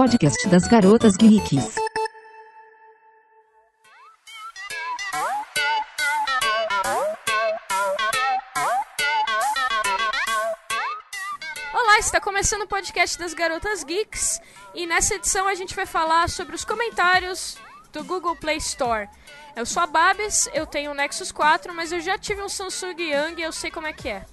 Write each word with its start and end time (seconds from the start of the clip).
podcast 0.00 0.48
das 0.48 0.66
garotas 0.66 1.14
geeks. 1.14 1.74
Olá, 11.74 11.98
está 11.98 12.18
começando 12.18 12.62
o 12.62 12.66
podcast 12.66 13.18
das 13.18 13.34
Garotas 13.34 13.84
Geeks 13.84 14.40
e 14.74 14.86
nessa 14.86 15.16
edição 15.16 15.46
a 15.46 15.54
gente 15.54 15.76
vai 15.76 15.84
falar 15.84 16.30
sobre 16.30 16.56
os 16.56 16.64
comentários 16.64 17.58
do 17.92 18.02
Google 18.02 18.36
Play 18.36 18.56
Store. 18.56 19.06
Eu 19.54 19.66
sou 19.66 19.82
a 19.82 19.86
Babs, 19.86 20.48
eu 20.54 20.64
tenho 20.64 20.92
um 20.92 20.94
Nexus 20.94 21.30
4, 21.30 21.74
mas 21.74 21.92
eu 21.92 22.00
já 22.00 22.16
tive 22.16 22.40
um 22.40 22.48
Samsung 22.48 22.98
Young 22.98 23.34
e 23.36 23.42
eu 23.42 23.52
sei 23.52 23.70
como 23.70 23.86
é 23.86 23.92
que 23.92 24.08
é. 24.08 24.24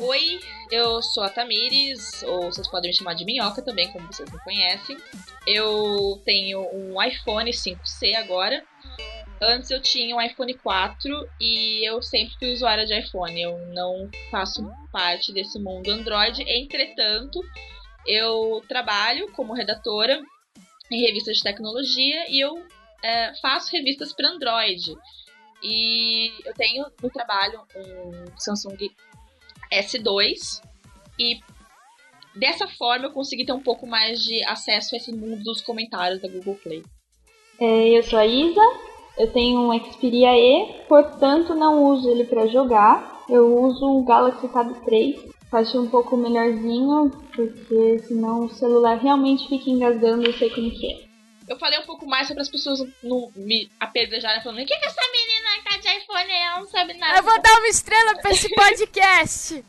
Oi, 0.00 0.40
eu 0.72 1.00
sou 1.00 1.22
a 1.22 1.28
Tamires, 1.28 2.24
ou 2.24 2.50
vocês 2.50 2.66
podem 2.66 2.90
me 2.90 2.96
chamar 2.96 3.14
de 3.14 3.24
Minhoca 3.24 3.62
também, 3.62 3.92
como 3.92 4.08
vocês 4.08 4.28
me 4.30 4.40
conhecem. 4.40 4.96
Eu 5.46 6.20
tenho 6.24 6.68
um 6.72 7.00
iPhone 7.00 7.48
5C 7.48 8.16
agora. 8.16 8.64
Antes 9.40 9.70
eu 9.70 9.80
tinha 9.80 10.16
um 10.16 10.20
iPhone 10.20 10.52
4 10.54 11.28
e 11.40 11.88
eu 11.88 12.02
sempre 12.02 12.34
fui 12.40 12.52
usuária 12.52 12.84
de 12.84 12.98
iPhone. 12.98 13.40
Eu 13.40 13.56
não 13.68 14.10
faço 14.32 14.68
parte 14.90 15.32
desse 15.32 15.60
mundo 15.60 15.88
Android. 15.92 16.42
Entretanto, 16.42 17.40
eu 18.04 18.64
trabalho 18.68 19.30
como 19.32 19.54
redatora 19.54 20.20
em 20.90 21.06
revistas 21.06 21.36
de 21.36 21.44
tecnologia 21.44 22.28
e 22.28 22.40
eu 22.40 22.66
é, 23.02 23.32
faço 23.40 23.70
revistas 23.70 24.12
para 24.12 24.28
Android. 24.28 24.92
E 25.62 26.32
eu 26.44 26.52
tenho 26.54 26.84
no 27.00 27.10
trabalho 27.10 27.64
um 27.76 28.38
Samsung 28.38 28.90
S2 29.72 30.60
e 31.18 31.40
dessa 32.34 32.66
forma 32.66 33.06
eu 33.06 33.12
consegui 33.12 33.44
ter 33.44 33.52
um 33.52 33.62
pouco 33.62 33.86
mais 33.86 34.20
de 34.20 34.42
acesso 34.44 34.94
a 34.94 34.98
esse 34.98 35.12
mundo 35.12 35.42
dos 35.42 35.60
comentários 35.60 36.20
da 36.20 36.28
Google 36.28 36.56
Play. 36.56 36.82
É, 37.60 37.98
eu 37.98 38.02
sou 38.02 38.18
a 38.18 38.26
Isa, 38.26 38.60
eu 39.18 39.32
tenho 39.32 39.60
um 39.60 39.92
Xperia 39.92 40.36
E, 40.36 40.84
portanto 40.88 41.54
não 41.54 41.84
uso 41.84 42.10
ele 42.10 42.24
para 42.24 42.46
jogar. 42.46 43.14
Eu 43.28 43.58
uso 43.58 43.86
um 43.86 44.04
Galaxy 44.04 44.46
Tab 44.48 44.70
3, 44.84 45.16
acho 45.50 45.80
um 45.80 45.88
pouco 45.88 46.16
melhorzinho, 46.16 47.10
porque 47.34 47.98
senão 48.00 48.44
o 48.44 48.50
celular 48.50 48.98
realmente 48.98 49.48
fica 49.48 49.70
engasgando, 49.70 50.26
eu 50.26 50.32
sei 50.34 50.50
como 50.50 50.70
que 50.70 50.92
é. 50.92 51.04
Eu 51.48 51.58
falei 51.58 51.78
um 51.78 51.86
pouco 51.86 52.06
mais 52.06 52.26
sobre 52.26 52.42
as 52.42 52.48
pessoas 52.48 52.80
não 53.02 53.30
me 53.36 53.70
apedrejarem 53.78 54.42
falando 54.42 54.62
o 54.62 54.66
que, 54.66 54.78
que 54.78 54.86
essa 54.86 55.00
menina 55.12 55.33
iPhone 56.04 56.30
ela 56.30 56.60
não 56.60 56.66
sabe 56.66 56.94
nada. 56.94 57.18
Eu 57.18 57.22
vou 57.22 57.40
dar 57.40 57.58
uma 57.58 57.68
estrela 57.68 58.14
pra 58.16 58.30
esse 58.30 58.48
podcast! 58.54 59.64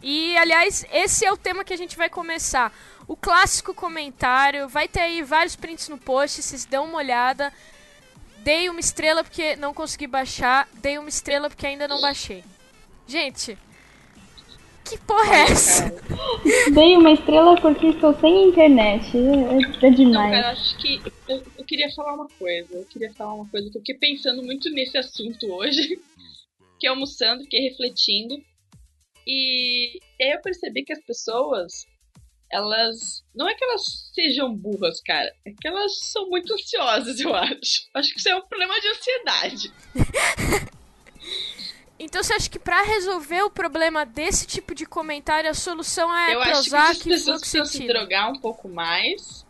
E, 0.00 0.36
aliás, 0.38 0.86
esse 0.92 1.26
é 1.26 1.32
o 1.32 1.36
tema 1.36 1.64
que 1.64 1.74
a 1.74 1.76
gente 1.76 1.96
vai 1.96 2.08
começar. 2.08 2.72
O 3.06 3.16
clássico 3.16 3.74
comentário. 3.74 4.68
Vai 4.68 4.86
ter 4.86 5.00
aí 5.00 5.22
vários 5.22 5.56
prints 5.56 5.88
no 5.88 5.98
post, 5.98 6.40
vocês 6.42 6.64
dão 6.64 6.84
uma 6.84 6.98
olhada. 6.98 7.52
Dei 8.38 8.68
uma 8.68 8.80
estrela 8.80 9.24
porque 9.24 9.56
não 9.56 9.74
consegui 9.74 10.06
baixar. 10.06 10.68
Dei 10.74 10.98
uma 10.98 11.08
estrela 11.08 11.48
porque 11.50 11.66
ainda 11.66 11.88
não 11.88 12.00
baixei. 12.00 12.44
Gente, 13.06 13.58
que 14.88 14.98
porra 14.98 15.36
é 15.36 15.42
essa? 15.42 15.94
Dei 16.72 16.96
uma 16.96 17.12
estrela 17.12 17.60
porque 17.60 17.88
estou 17.88 18.14
sem 18.20 18.48
internet. 18.48 19.16
É, 19.16 19.86
é 19.86 19.90
demais. 19.90 20.12
Não, 20.12 20.30
cara, 20.30 20.50
acho 20.50 20.78
que 20.78 21.02
eu, 21.28 21.42
eu, 21.58 21.64
queria 21.64 21.90
falar 21.94 22.14
uma 22.14 22.28
coisa. 22.28 22.74
Eu 22.74 22.84
queria 22.86 23.12
falar 23.12 23.34
uma 23.34 23.48
coisa 23.48 23.70
que 23.70 23.76
eu 23.76 23.80
fiquei 23.80 23.96
pensando 23.96 24.42
muito 24.42 24.70
nesse 24.70 24.96
assunto 24.96 25.46
hoje. 25.52 25.98
Que 26.80 26.86
almoçando, 26.86 27.42
fiquei 27.42 27.58
refletindo. 27.70 28.36
E 29.26 29.98
aí 30.20 30.30
eu 30.30 30.40
percebi 30.40 30.84
que 30.84 30.92
as 30.92 31.04
pessoas, 31.04 31.84
elas. 32.52 33.24
Não 33.34 33.48
é 33.48 33.54
que 33.56 33.64
elas 33.64 33.82
sejam 34.14 34.54
burras, 34.54 35.00
cara. 35.00 35.28
É 35.44 35.50
que 35.60 35.66
elas 35.66 35.98
são 35.98 36.30
muito 36.30 36.54
ansiosas, 36.54 37.18
eu 37.18 37.34
acho. 37.34 37.88
Acho 37.92 38.12
que 38.12 38.20
isso 38.20 38.28
é 38.28 38.36
um 38.36 38.46
problema 38.46 38.80
de 38.80 38.86
ansiedade. 38.86 39.72
Então 41.98 42.22
você 42.22 42.32
acha 42.32 42.48
que 42.48 42.58
para 42.58 42.82
resolver 42.82 43.42
o 43.42 43.50
problema 43.50 44.06
desse 44.06 44.46
tipo 44.46 44.74
de 44.74 44.86
comentário 44.86 45.50
a 45.50 45.54
solução 45.54 46.14
é 46.16 46.34
eu 46.34 46.40
Prozac 46.40 46.76
acho 46.76 47.00
que 47.02 47.12
as 47.12 47.18
pessoas 47.18 47.40
precisam 47.40 47.66
se 47.66 47.86
drogar 47.86 48.30
um 48.30 48.38
pouco 48.38 48.68
mais 48.68 49.44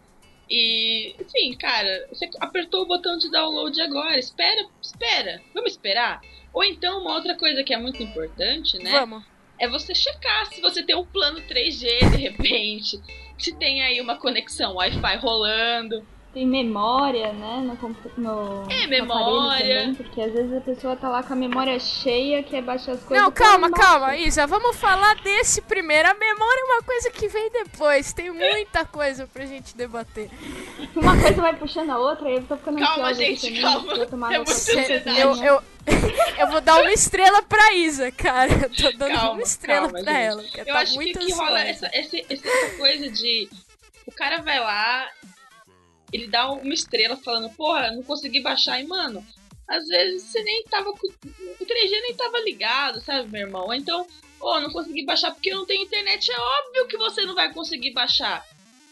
e 0.51 1.15
assim, 1.21 1.55
cara, 1.59 2.09
você 2.09 2.29
apertou 2.41 2.83
o 2.83 2.87
botão 2.87 3.19
de 3.19 3.31
download 3.31 3.79
agora, 3.83 4.19
espera, 4.19 4.67
espera, 4.81 5.43
vamos 5.53 5.73
esperar. 5.73 6.23
Ou 6.53 6.65
então 6.65 7.03
uma 7.03 7.15
outra 7.15 7.37
coisa 7.37 7.63
que 7.63 7.75
é 7.75 7.77
muito 7.77 8.03
importante, 8.03 8.79
né? 8.79 8.93
Vamos. 8.93 9.25
É 9.59 9.69
você 9.69 9.95
checar 9.95 10.47
se 10.47 10.61
você 10.61 10.83
tem 10.83 10.97
um 10.97 11.05
plano 11.05 11.41
3G 11.43 12.11
de 12.11 12.17
repente, 12.17 12.99
se 13.39 13.55
tem 13.57 13.83
aí 13.83 14.01
uma 14.01 14.17
conexão 14.17 14.77
Wi-Fi 14.77 15.17
rolando 15.19 16.07
tem 16.33 16.47
memória, 16.47 17.33
né, 17.33 17.57
no, 17.65 17.97
no, 18.19 18.71
é, 18.71 18.87
memória. 18.87 19.81
também, 19.81 19.95
porque 19.95 20.21
às 20.21 20.33
vezes 20.33 20.53
a 20.57 20.61
pessoa 20.61 20.95
tá 20.95 21.09
lá 21.09 21.23
com 21.23 21.33
a 21.33 21.37
memória 21.37 21.79
cheia, 21.81 22.43
quer 22.43 22.63
baixar 22.63 22.93
as 22.93 23.03
coisas. 23.03 23.25
Não, 23.25 23.33
calma, 23.33 23.71
calma, 23.71 24.15
Isa, 24.15 24.47
vamos 24.47 24.77
falar 24.77 25.17
desse 25.17 25.63
primeiro. 25.63 26.09
A 26.09 26.15
memória 26.15 26.61
é 26.61 26.65
uma 26.65 26.83
coisa 26.83 27.11
que 27.11 27.29
vem 27.29 27.51
depois, 27.51 28.13
tem 28.13 28.31
muita 28.31 28.85
coisa 28.85 29.27
pra 29.27 29.47
gente 29.47 29.75
debater. 29.75 30.31
Uma 30.95 31.19
coisa 31.19 31.41
vai 31.41 31.57
puxando 31.57 31.91
a 31.91 31.99
outra 31.99 32.31
e 32.31 32.35
eu 32.35 32.43
tô 32.43 32.57
ficando 32.57 32.79
Calma, 32.79 33.15
gente, 33.15 33.47
também, 33.47 33.63
calma. 33.63 34.35
É 34.35 34.39
muito 34.39 35.09
eu, 35.19 35.37
eu, 35.43 35.63
eu 36.39 36.47
vou 36.49 36.61
dar 36.61 36.81
uma 36.81 36.93
estrela 36.93 37.43
pra 37.43 37.73
Isa, 37.73 38.13
cara. 38.13 38.53
Eu 38.53 38.71
tô 38.71 38.99
dando 38.99 39.15
calma, 39.15 39.33
uma 39.33 39.43
estrela 39.43 39.89
calma, 39.89 40.05
pra 40.05 40.13
gente. 40.13 40.25
ela. 40.25 40.43
Que 40.45 40.61
eu 40.61 40.65
tá 40.67 40.79
acho 40.79 40.95
muito 40.95 41.19
que, 41.19 41.27
que 41.27 41.33
rola 41.33 41.61
essa, 41.63 41.89
essa, 41.93 42.17
essa 42.29 42.77
coisa 42.77 43.11
de. 43.11 43.49
O 44.07 44.13
cara 44.13 44.41
vai 44.41 44.59
lá, 44.59 45.07
ele 46.13 46.27
dá 46.27 46.51
uma 46.51 46.75
estrela 46.75 47.17
falando, 47.17 47.51
porra, 47.55 47.93
não 47.93 48.03
consegui 48.03 48.41
baixar. 48.41 48.81
E, 48.81 48.87
mano, 48.87 49.25
às 49.67 49.87
vezes 49.87 50.23
você 50.23 50.43
nem 50.43 50.65
tava. 50.65 50.91
O 50.91 51.65
3G 51.65 51.91
nem 52.03 52.15
tava 52.15 52.41
ligado, 52.41 53.01
sabe, 53.01 53.31
meu 53.31 53.43
irmão? 53.43 53.73
Então, 53.75 54.07
oh, 54.41 54.61
não 54.61 54.71
consegui 54.71 55.05
baixar 55.05 55.33
porque 55.33 55.53
não 55.53 55.67
tem 55.67 55.83
internet. 55.83 56.31
É 56.31 56.41
óbvio 56.41 56.89
que 56.89 56.97
você 56.97 57.23
não 57.25 57.35
vai 57.35 57.53
conseguir 57.53 57.93
baixar. 57.93 58.45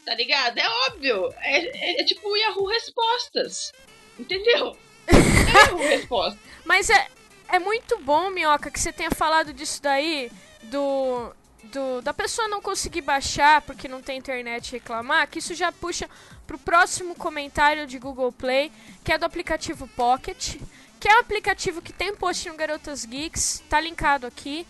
Tá 0.05 0.15
ligado? 0.15 0.59
É 0.59 0.69
óbvio. 0.89 1.33
É, 1.39 1.99
é, 1.99 2.01
é 2.01 2.05
tipo 2.05 2.29
o 2.29 2.37
Yahoo 2.37 2.67
Respostas. 2.67 3.73
Entendeu? 4.19 4.77
É 5.07 5.51
Yahoo 5.51 5.79
Respostas. 5.79 6.39
Mas 6.65 6.91
é, 6.91 7.09
é 7.49 7.59
muito 7.59 7.99
bom, 7.99 8.31
Minhoca, 8.31 8.71
que 8.71 8.79
você 8.79 8.93
tenha 8.93 9.11
falado 9.11 9.53
disso 9.53 9.81
daí, 9.83 10.31
do, 10.65 11.33
do 11.65 12.03
da 12.03 12.13
pessoa 12.13 12.49
não 12.49 12.61
conseguir 12.61 13.01
baixar 13.01 13.63
porque 13.63 13.89
não 13.89 14.03
tem 14.03 14.19
internet 14.19 14.69
e 14.69 14.73
reclamar, 14.73 15.29
que 15.29 15.39
isso 15.39 15.55
já 15.55 15.73
puxa 15.73 16.09
pro 16.47 16.59
próximo 16.59 17.15
comentário 17.15 17.87
de 17.87 17.99
Google 17.99 18.33
Play, 18.33 18.71
que 19.05 19.13
é 19.13 19.19
do 19.19 19.25
aplicativo 19.25 19.89
Pocket, 19.89 20.57
que 21.01 21.09
é 21.09 21.17
um 21.17 21.21
aplicativo 21.21 21.83
que 21.83 21.93
tem 21.93 22.15
post 22.15 22.49
no 22.49 22.57
Garotas 22.57 23.05
Geeks, 23.05 23.63
tá 23.69 23.81
linkado 23.81 24.27
aqui. 24.27 24.67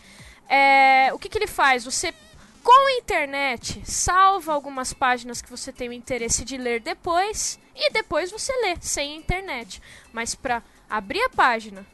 É, 0.49 1.09
o 1.13 1.19
que, 1.19 1.29
que 1.29 1.37
ele 1.37 1.47
faz? 1.47 1.85
Você, 1.85 2.13
com 2.63 2.87
a 2.87 2.93
internet, 2.93 3.81
salva 3.85 4.53
algumas 4.53 4.93
páginas 4.93 5.41
que 5.41 5.49
você 5.49 5.71
tem 5.71 5.89
o 5.89 5.93
interesse 5.93 6.43
de 6.43 6.57
ler 6.57 6.81
depois, 6.81 7.59
e 7.75 7.91
depois 7.91 8.31
você 8.31 8.51
lê 8.61 8.75
sem 8.81 9.15
internet. 9.15 9.81
Mas 10.11 10.33
para 10.33 10.63
abrir 10.89 11.21
a 11.21 11.29
página, 11.29 11.85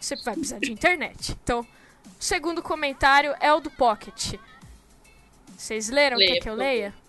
você 0.00 0.16
vai 0.16 0.34
precisar 0.34 0.58
de 0.58 0.70
internet. 0.72 1.36
Então, 1.42 1.60
o 1.60 1.66
segundo 2.22 2.62
comentário 2.62 3.34
é 3.40 3.52
o 3.52 3.60
do 3.60 3.70
Pocket. 3.70 4.34
Vocês 5.56 5.88
leram? 5.88 6.18
Leia, 6.18 6.34
Quer 6.34 6.40
que 6.40 6.48
eu 6.50 6.54
leia? 6.54 7.05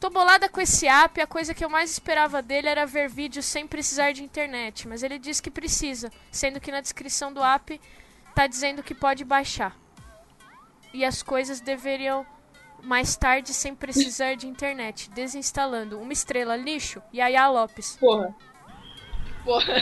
Tô 0.00 0.08
bolada 0.08 0.48
com 0.48 0.62
esse 0.62 0.88
app, 0.88 1.20
a 1.20 1.26
coisa 1.26 1.52
que 1.52 1.62
eu 1.62 1.68
mais 1.68 1.90
esperava 1.90 2.40
dele 2.40 2.68
era 2.68 2.86
ver 2.86 3.06
vídeos 3.06 3.44
sem 3.44 3.66
precisar 3.66 4.12
de 4.12 4.24
internet, 4.24 4.88
mas 4.88 5.02
ele 5.02 5.18
diz 5.18 5.42
que 5.42 5.50
precisa, 5.50 6.10
sendo 6.30 6.58
que 6.58 6.72
na 6.72 6.80
descrição 6.80 7.30
do 7.30 7.44
app 7.44 7.78
tá 8.34 8.46
dizendo 8.46 8.82
que 8.82 8.94
pode 8.94 9.26
baixar. 9.26 9.76
E 10.94 11.04
as 11.04 11.22
coisas 11.22 11.60
deveriam 11.60 12.24
mais 12.82 13.14
tarde 13.14 13.52
sem 13.52 13.74
precisar 13.74 14.36
de 14.36 14.48
internet, 14.48 15.10
desinstalando 15.10 16.00
uma 16.00 16.14
estrela 16.14 16.56
lixo 16.56 17.02
e 17.12 17.18
Yaya 17.18 17.48
Lopes. 17.48 17.98
Porra. 18.00 18.34
Porra. 19.44 19.74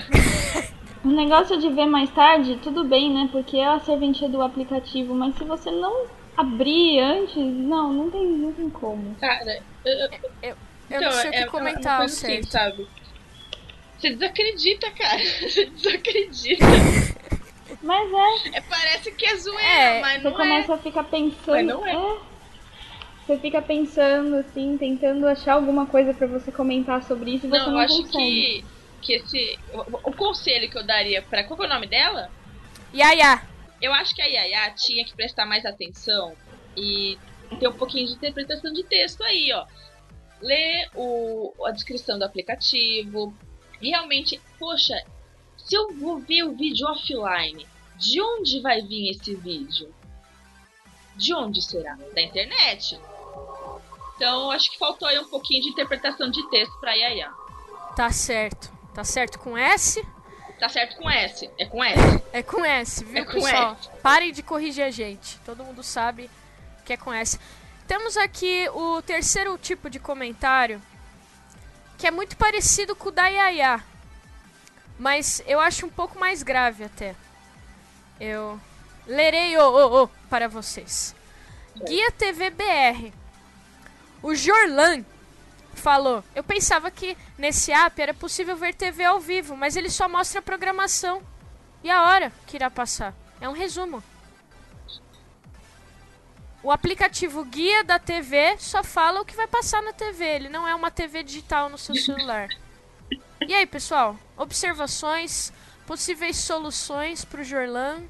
O 1.04 1.08
negócio 1.10 1.56
de 1.60 1.70
ver 1.70 1.86
mais 1.86 2.10
tarde, 2.10 2.58
tudo 2.60 2.82
bem, 2.82 3.14
né? 3.14 3.28
Porque 3.30 3.56
é 3.56 3.68
a 3.68 3.78
serventia 3.78 4.28
do 4.28 4.42
aplicativo, 4.42 5.14
mas 5.14 5.36
se 5.36 5.44
você 5.44 5.70
não 5.70 6.06
abrir 6.38 7.00
antes, 7.00 7.36
não, 7.36 7.92
não 7.92 8.10
tem, 8.10 8.24
não 8.24 8.52
tem 8.52 8.70
como. 8.70 9.14
Cara, 9.16 9.60
eu, 9.84 9.92
eu, 9.92 10.08
eu, 10.42 10.56
eu 10.88 11.00
não 11.00 11.10
sei 11.10 11.30
o 11.30 11.32
que 11.32 11.38
é, 11.38 11.46
comentar, 11.46 11.94
é 11.96 11.98
coisa 11.98 12.14
certo. 12.14 12.38
assim, 12.38 12.50
sabe? 12.50 12.88
Você 13.98 14.10
desacredita, 14.10 14.88
cara. 14.92 15.18
Você 15.42 15.64
desacredita. 15.66 16.64
Mas 17.82 18.08
é. 18.12 18.58
É, 18.58 18.60
parece 18.60 19.10
que 19.10 19.26
é 19.26 19.36
zoeira, 19.36 19.62
É, 19.62 20.00
mas 20.00 20.22
Você 20.22 20.28
não 20.28 20.36
começa 20.36 20.72
é. 20.72 20.74
a 20.76 20.78
ficar 20.78 21.02
pensando. 21.04 21.46
Mas 21.46 21.66
não 21.66 21.86
é. 21.86 22.18
Você 23.26 23.38
fica 23.38 23.60
pensando, 23.60 24.36
assim, 24.36 24.78
tentando 24.78 25.26
achar 25.26 25.54
alguma 25.54 25.86
coisa 25.86 26.14
pra 26.14 26.28
você 26.28 26.52
comentar 26.52 27.02
sobre 27.02 27.32
isso 27.34 27.46
e 27.46 27.50
você 27.50 27.58
Não, 27.58 27.66
não, 27.72 27.72
eu 27.72 27.78
acho 27.80 28.02
consegue. 28.04 28.14
que, 28.16 28.64
que 29.02 29.12
esse. 29.14 29.58
O, 29.74 30.10
o 30.10 30.12
conselho 30.12 30.70
que 30.70 30.78
eu 30.78 30.86
daria 30.86 31.20
pra. 31.20 31.42
Qual 31.42 31.60
é 31.62 31.66
o 31.66 31.68
nome 31.68 31.88
dela? 31.88 32.30
Yaya. 32.94 33.42
Eu 33.80 33.92
acho 33.92 34.14
que 34.14 34.22
a 34.22 34.26
Yaya 34.26 34.70
tinha 34.74 35.04
que 35.04 35.14
prestar 35.14 35.46
mais 35.46 35.64
atenção 35.64 36.34
e 36.76 37.18
ter 37.58 37.68
um 37.68 37.72
pouquinho 37.72 38.06
de 38.06 38.14
interpretação 38.14 38.72
de 38.72 38.82
texto 38.84 39.22
aí, 39.22 39.52
ó. 39.52 39.66
Lê 40.40 40.88
o, 40.94 41.52
a 41.64 41.70
descrição 41.70 42.18
do 42.18 42.24
aplicativo. 42.24 43.34
Realmente, 43.80 44.40
poxa, 44.58 44.94
se 45.56 45.74
eu 45.76 45.94
vou 45.94 46.18
ver 46.18 46.44
o 46.44 46.56
vídeo 46.56 46.86
offline, 46.88 47.66
de 47.96 48.20
onde 48.20 48.60
vai 48.60 48.80
vir 48.82 49.10
esse 49.10 49.34
vídeo? 49.34 49.94
De 51.16 51.34
onde 51.34 51.60
será? 51.62 51.96
Da 52.14 52.22
internet. 52.22 52.98
Então, 54.16 54.50
acho 54.50 54.70
que 54.70 54.78
faltou 54.78 55.06
aí 55.06 55.18
um 55.18 55.28
pouquinho 55.28 55.62
de 55.62 55.68
interpretação 55.70 56.30
de 56.30 56.48
texto 56.50 56.78
pra 56.80 56.92
Yaya. 56.92 57.30
Tá 57.94 58.10
certo. 58.10 58.72
Tá 58.94 59.04
certo 59.04 59.38
com 59.38 59.56
S? 59.56 60.04
Tá 60.58 60.68
certo 60.68 60.96
com 60.96 61.08
S. 61.08 61.48
É 61.58 61.66
com 61.66 61.84
S. 61.84 62.22
É 62.32 62.42
com 62.42 62.64
S, 62.64 63.04
viu, 63.04 63.22
É 63.22 63.24
com 63.24 63.32
pessoal? 63.32 63.76
S. 63.80 63.90
Parem 64.02 64.32
de 64.32 64.42
corrigir 64.42 64.84
a 64.84 64.90
gente. 64.90 65.38
Todo 65.44 65.64
mundo 65.64 65.82
sabe 65.82 66.28
que 66.84 66.92
é 66.92 66.96
com 66.96 67.12
S. 67.12 67.38
Temos 67.86 68.16
aqui 68.16 68.68
o 68.74 69.00
terceiro 69.02 69.56
tipo 69.56 69.88
de 69.88 69.98
comentário, 69.98 70.82
que 71.96 72.06
é 72.06 72.10
muito 72.10 72.36
parecido 72.36 72.96
com 72.96 73.08
o 73.08 73.12
da 73.12 73.28
Yaya. 73.28 73.82
Mas 74.98 75.42
eu 75.46 75.60
acho 75.60 75.86
um 75.86 75.90
pouco 75.90 76.18
mais 76.18 76.42
grave 76.42 76.84
até. 76.84 77.14
Eu 78.20 78.60
lerei 79.06 79.56
o 79.56 79.62
o, 79.62 80.02
o 80.04 80.08
para 80.28 80.48
vocês. 80.48 81.14
Guia 81.86 82.10
TV 82.10 82.50
BR. 82.50 83.12
O 84.20 84.34
Jorlan 84.34 85.04
falou: 85.78 86.22
Eu 86.34 86.44
pensava 86.44 86.90
que 86.90 87.16
nesse 87.38 87.72
app 87.72 88.00
era 88.00 88.12
possível 88.12 88.56
ver 88.56 88.74
TV 88.74 89.04
ao 89.04 89.20
vivo, 89.20 89.56
mas 89.56 89.76
ele 89.76 89.88
só 89.88 90.08
mostra 90.08 90.40
a 90.40 90.42
programação 90.42 91.22
e 91.82 91.90
a 91.90 92.02
hora 92.02 92.32
que 92.46 92.56
irá 92.56 92.70
passar. 92.70 93.14
É 93.40 93.48
um 93.48 93.52
resumo. 93.52 94.02
O 96.62 96.72
aplicativo 96.72 97.44
Guia 97.44 97.84
da 97.84 97.98
TV 97.98 98.58
só 98.58 98.82
fala 98.82 99.20
o 99.20 99.24
que 99.24 99.36
vai 99.36 99.46
passar 99.46 99.80
na 99.80 99.92
TV, 99.92 100.24
ele 100.24 100.48
não 100.48 100.66
é 100.66 100.74
uma 100.74 100.90
TV 100.90 101.22
digital 101.22 101.68
no 101.68 101.78
seu 101.78 101.94
celular. 101.94 102.48
E 103.46 103.54
aí, 103.54 103.64
pessoal? 103.64 104.18
Observações, 104.36 105.52
possíveis 105.86 106.36
soluções 106.36 107.24
pro 107.24 107.44
Jorlan? 107.44 108.02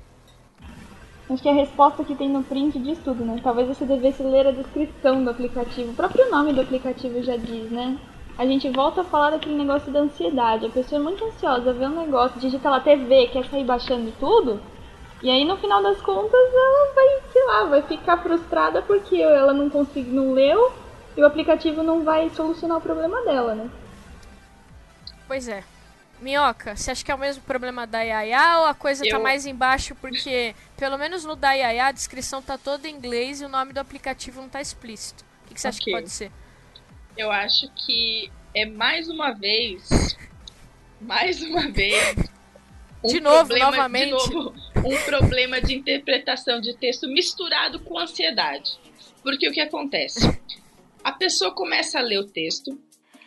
Acho 1.30 1.42
que 1.42 1.48
a 1.48 1.54
resposta 1.54 2.04
que 2.04 2.14
tem 2.14 2.30
no 2.30 2.42
print 2.42 2.78
diz 2.78 2.98
tudo, 3.00 3.22
né? 3.22 3.38
Talvez 3.42 3.68
você 3.68 3.84
devesse 3.84 4.22
ler 4.22 4.46
a 4.46 4.50
descrição 4.50 5.22
do 5.22 5.30
aplicativo. 5.30 5.92
O 5.92 5.94
próprio 5.94 6.30
nome 6.30 6.54
do 6.54 6.62
aplicativo 6.62 7.22
já 7.22 7.36
diz, 7.36 7.70
né? 7.70 7.98
A 8.38 8.46
gente 8.46 8.70
volta 8.70 9.02
a 9.02 9.04
falar 9.04 9.30
daquele 9.30 9.56
negócio 9.56 9.92
da 9.92 10.00
ansiedade. 10.00 10.64
A 10.64 10.70
pessoa 10.70 10.98
é 10.98 11.02
muito 11.02 11.22
ansiosa, 11.24 11.72
vê 11.72 11.84
um 11.84 12.00
negócio, 12.00 12.40
digita 12.40 12.70
lá 12.70 12.80
TV, 12.80 13.26
quer 13.26 13.44
sair 13.44 13.64
baixando 13.64 14.10
tudo. 14.18 14.58
E 15.22 15.28
aí 15.28 15.44
no 15.44 15.56
final 15.56 15.82
das 15.82 16.00
contas 16.00 16.40
ela 16.54 16.94
vai, 16.94 17.20
sei 17.32 17.44
lá, 17.44 17.64
vai 17.64 17.82
ficar 17.82 18.18
frustrada 18.18 18.80
porque 18.80 19.20
ela 19.20 19.52
não 19.52 19.68
conseguiu, 19.68 20.14
não 20.14 20.32
leu 20.32 20.72
e 21.16 21.22
o 21.22 21.26
aplicativo 21.26 21.82
não 21.82 22.04
vai 22.04 22.30
solucionar 22.30 22.78
o 22.78 22.80
problema 22.80 23.20
dela, 23.22 23.54
né? 23.54 23.68
Pois 25.26 25.48
é. 25.48 25.64
Minhoca, 26.20 26.74
você 26.76 26.90
acha 26.90 27.04
que 27.04 27.10
é 27.10 27.14
o 27.14 27.18
mesmo 27.18 27.42
problema 27.44 27.86
da 27.86 28.00
Yaya 28.02 28.58
ou 28.60 28.66
a 28.66 28.74
coisa 28.74 29.04
tá 29.04 29.16
Eu- 29.16 29.22
mais 29.22 29.46
embaixo 29.46 29.94
porque, 29.94 30.54
pelo 30.76 30.98
menos 30.98 31.24
no 31.24 31.36
da 31.36 31.52
Yaya, 31.52 31.86
a 31.86 31.92
descrição 31.92 32.42
tá 32.42 32.58
toda 32.58 32.88
em 32.88 32.94
inglês 32.94 33.40
e 33.40 33.44
o 33.44 33.48
nome 33.48 33.72
do 33.72 33.78
aplicativo 33.78 34.40
não 34.40 34.48
tá 34.48 34.60
explícito? 34.60 35.24
O 35.44 35.48
que, 35.48 35.54
que 35.54 35.60
você 35.60 35.68
acha 35.68 35.78
que 35.80 35.90
Ok. 35.90 36.00
pode 36.02 36.10
ser? 36.12 36.32
Eu 37.16 37.30
acho 37.30 37.68
que 37.74 38.30
é 38.54 38.64
mais 38.66 39.08
uma 39.08 39.32
vez. 39.32 39.88
Mais 41.00 41.40
uma 41.42 41.70
vez. 41.70 42.16
um 43.04 43.06
De 43.08 43.20
novo, 43.20 43.36
problema- 43.46 43.70
novamente. 43.70 44.06
De 44.28 44.34
novo, 44.34 44.54
um 44.84 45.02
problema 45.04 45.60
de 45.60 45.72
interpretação 45.76 46.60
de 46.60 46.74
texto 46.76 47.06
misturado 47.06 47.78
com 47.78 47.96
ansiedade. 47.96 48.72
Porque 49.22 49.48
o 49.48 49.52
que 49.52 49.60
acontece? 49.60 50.18
A 51.04 51.12
pessoa 51.12 51.52
começa 51.54 52.00
a 52.00 52.02
ler 52.02 52.18
o 52.18 52.26
texto 52.26 52.76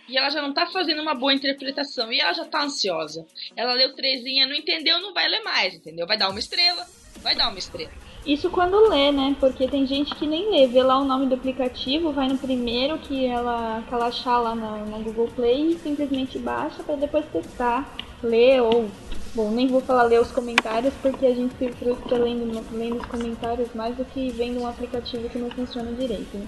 e 0.08 0.18
ela 0.18 0.30
já 0.30 0.42
não 0.42 0.54
tá 0.54 0.66
fazendo 0.68 1.02
uma 1.02 1.14
boa 1.14 1.34
interpretação 1.34 2.12
e 2.12 2.20
ela 2.20 2.34
já 2.34 2.46
tá 2.46 2.64
ansiosa. 2.64 3.26
Ela 3.56 3.74
leu 3.74 3.96
trezinha, 3.96 4.48
não 4.48 4.56
entendeu, 4.56 5.00
não 5.00 5.14
vai 5.14 5.28
ler 5.28 5.42
mais, 5.42 5.76
entendeu? 5.76 6.08
Vai 6.08 6.18
dar 6.18 6.30
uma 6.30 6.40
estrela, 6.40 6.86
vai 7.22 7.36
dar 7.36 7.50
uma 7.50 7.60
estrela. 7.60 7.92
Isso 8.26 8.52
quando 8.52 8.88
lê, 8.88 9.12
né? 9.12 9.36
Porque 9.40 9.68
tem 9.68 9.86
gente 9.86 10.14
que 10.14 10.28
nem 10.28 10.52
lê, 10.52 10.68
vê 10.68 10.84
lá 10.84 11.00
o 11.00 11.06
nome 11.06 11.26
do 11.26 11.36
aplicativo, 11.36 12.12
vai 12.12 12.28
no 12.28 12.38
primeiro 12.38 13.00
que 13.00 13.26
ela, 13.26 13.84
que 13.88 13.94
ela 13.94 14.08
achar 14.08 14.38
lá 14.38 14.54
na, 14.54 14.86
na 14.86 14.98
Google 15.00 15.28
Play 15.36 15.72
e 15.72 15.80
simplesmente 15.80 16.38
baixa 16.38 16.84
para 16.84 16.96
depois 16.96 17.26
testar, 17.32 17.96
ler 18.22 18.62
ou. 18.62 18.90
Bom, 19.34 19.50
nem 19.50 19.66
vou 19.66 19.80
falar 19.80 20.04
ler 20.04 20.20
os 20.20 20.30
comentários 20.30 20.94
porque 21.02 21.26
a 21.26 21.34
gente 21.34 21.56
se 21.56 21.72
frustra 21.72 22.18
lendo, 22.18 22.66
lendo 22.74 22.98
os 22.98 23.06
comentários 23.06 23.74
mais 23.74 23.96
do 23.96 24.04
que 24.04 24.30
vendo 24.30 24.60
um 24.60 24.68
aplicativo 24.68 25.30
que 25.30 25.38
não 25.38 25.50
funciona 25.50 25.90
direito. 25.94 26.38
Né? 26.38 26.46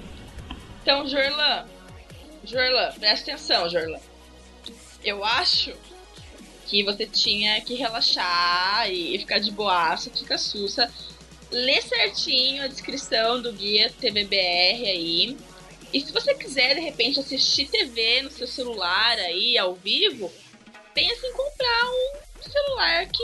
Então, 0.82 1.08
Jorlan, 1.08 1.64
Jorlan, 2.44 2.92
presta 3.00 3.32
atenção, 3.32 3.70
Jorlan. 3.70 4.00
Eu 5.04 5.24
acho 5.24 5.74
que 6.68 6.84
você 6.84 7.06
tinha 7.06 7.60
que 7.62 7.76
relaxar 7.76 8.90
e 8.90 9.18
ficar 9.20 9.40
de 9.40 9.52
boaça, 9.52 10.10
fica 10.10 10.38
sussa. 10.38 10.92
Lê 11.52 11.82
certinho 11.82 12.64
a 12.64 12.68
descrição 12.68 13.42
do 13.42 13.54
guia 13.54 13.92
TVBR 14.00 14.88
aí. 14.88 15.38
E 15.94 16.02
se 16.02 16.12
você 16.12 16.34
quiser, 16.34 16.74
de 16.74 16.82
repente, 16.82 17.20
assistir 17.20 17.68
TV 17.68 18.24
no 18.24 18.32
seu 18.32 18.48
celular 18.48 19.18
aí, 19.20 19.58
ao 19.58 19.76
vivo, 19.76 20.32
pensa 20.94 21.28
em 21.28 21.34
comprar 21.34 21.86
um 21.86 22.42
celular 22.42 23.08
que 23.08 23.24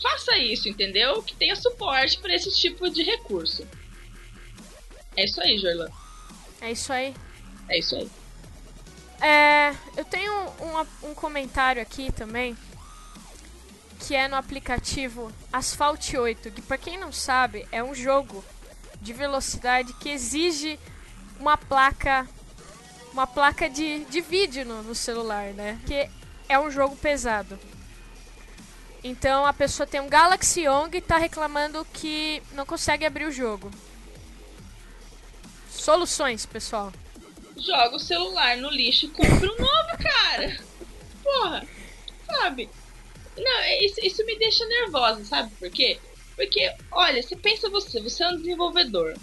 faça 0.00 0.38
isso, 0.38 0.68
entendeu? 0.68 1.22
Que 1.22 1.36
tenha 1.36 1.54
suporte 1.54 2.18
para 2.18 2.34
esse 2.34 2.50
tipo 2.50 2.88
de 2.88 3.02
recurso. 3.02 3.66
É 5.16 5.24
isso 5.24 5.40
aí, 5.40 5.58
Jorlan. 5.58 5.90
É 6.60 6.72
isso 6.72 6.92
aí. 6.92 7.14
É 7.68 7.78
isso 7.78 7.94
aí. 7.94 8.10
É, 9.24 9.74
eu 9.96 10.04
tenho 10.04 10.30
um, 10.60 11.08
um 11.10 11.14
comentário 11.14 11.80
aqui 11.80 12.12
também, 12.12 12.54
que 14.00 14.14
é 14.14 14.28
no 14.28 14.36
aplicativo 14.36 15.32
Asphalt 15.50 16.12
8, 16.12 16.50
que 16.50 16.60
pra 16.60 16.76
quem 16.76 16.98
não 16.98 17.10
sabe, 17.10 17.66
é 17.72 17.82
um 17.82 17.94
jogo 17.94 18.44
de 19.00 19.14
velocidade 19.14 19.94
que 19.94 20.10
exige 20.10 20.78
uma 21.40 21.56
placa 21.56 22.28
uma 23.14 23.26
placa 23.26 23.70
de, 23.70 24.04
de 24.04 24.20
vídeo 24.20 24.66
no, 24.66 24.82
no 24.82 24.94
celular, 24.94 25.54
né? 25.54 25.80
Que 25.86 26.10
é 26.46 26.58
um 26.58 26.70
jogo 26.70 26.94
pesado. 26.94 27.58
Então 29.02 29.46
a 29.46 29.54
pessoa 29.54 29.86
tem 29.86 30.02
um 30.02 30.08
Galaxy 30.08 30.66
Young 30.66 30.90
e 30.92 31.00
tá 31.00 31.16
reclamando 31.16 31.82
que 31.94 32.42
não 32.52 32.66
consegue 32.66 33.06
abrir 33.06 33.24
o 33.24 33.32
jogo. 33.32 33.70
Soluções, 35.70 36.44
pessoal. 36.44 36.92
Joga 37.56 37.96
o 37.96 38.00
celular 38.00 38.56
no 38.56 38.70
lixo 38.70 39.06
e 39.06 39.10
compra 39.10 39.50
um 39.52 39.56
novo, 39.56 39.98
cara. 40.02 40.56
Porra, 41.22 41.66
sabe? 42.26 42.68
Não, 43.36 43.58
é- 43.60 43.84
isso, 43.84 44.00
isso 44.02 44.24
me 44.24 44.38
deixa 44.38 44.64
nervosa, 44.66 45.24
sabe 45.24 45.50
por 45.56 45.70
quê? 45.70 45.98
Porque, 46.36 46.72
olha, 46.90 47.22
você 47.22 47.36
pensa 47.36 47.70
você, 47.70 48.00
você 48.00 48.22
é 48.24 48.28
um 48.28 48.36
desenvolvedor. 48.36 49.14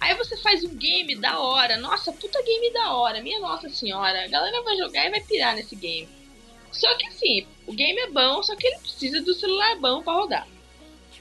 Aí 0.00 0.14
você 0.16 0.36
faz 0.36 0.62
um 0.64 0.74
game 0.74 1.16
da 1.16 1.38
hora, 1.38 1.76
nossa, 1.78 2.12
puta 2.12 2.42
game 2.42 2.72
da 2.72 2.92
hora, 2.92 3.22
minha 3.22 3.38
nossa 3.40 3.68
senhora, 3.70 4.24
a 4.24 4.28
galera 4.28 4.62
vai 4.62 4.76
jogar 4.76 5.06
e 5.06 5.10
vai 5.10 5.20
pirar 5.20 5.54
nesse 5.54 5.74
game. 5.76 6.08
Só 6.70 6.92
que 6.96 7.06
assim, 7.06 7.46
o 7.66 7.72
game 7.72 7.98
é 8.00 8.10
bom, 8.10 8.42
só 8.42 8.54
que 8.56 8.66
ele 8.66 8.78
precisa 8.78 9.22
do 9.22 9.32
celular 9.32 9.76
bom 9.76 10.02
pra 10.02 10.12
rodar. 10.12 10.48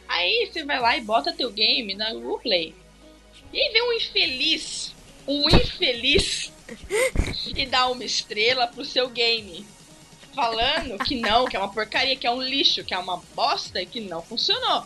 Aí 0.07 0.49
você 0.51 0.65
vai 0.65 0.79
lá 0.79 0.97
e 0.97 1.01
bota 1.01 1.31
teu 1.31 1.51
game 1.51 1.95
na 1.95 2.11
Google 2.11 2.39
Play. 2.39 2.75
E 3.53 3.59
aí 3.59 3.71
vem 3.71 3.83
um 3.83 3.93
infeliz, 3.93 4.92
um 5.27 5.47
infeliz, 5.49 6.51
e 7.55 7.65
dá 7.65 7.87
uma 7.89 8.03
estrela 8.03 8.67
pro 8.67 8.83
seu 8.85 9.09
game. 9.09 9.65
Falando 10.33 10.97
que 11.03 11.15
não, 11.15 11.45
que 11.45 11.55
é 11.55 11.59
uma 11.59 11.71
porcaria, 11.71 12.15
que 12.15 12.25
é 12.25 12.31
um 12.31 12.41
lixo, 12.41 12.83
que 12.83 12.93
é 12.93 12.97
uma 12.97 13.17
bosta 13.35 13.81
e 13.81 13.85
que 13.85 14.01
não 14.01 14.21
funcionou. 14.21 14.83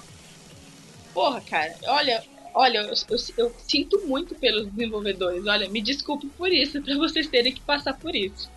Porra, 1.13 1.39
cara, 1.41 1.73
olha, 1.87 2.23
olha, 2.53 2.79
eu, 2.79 2.85
eu- 2.87 3.17
eu 3.37 3.55
sinto 3.65 4.05
muito 4.05 4.35
pelos 4.35 4.67
desenvolvedores. 4.71 5.45
Olha, 5.47 5.69
me 5.69 5.81
desculpe 5.81 6.27
por 6.37 6.51
isso, 6.51 6.81
pra 6.81 6.95
vocês 6.97 7.27
terem 7.27 7.53
que 7.53 7.61
passar 7.61 7.97
por 7.97 8.13
isso. 8.15 8.49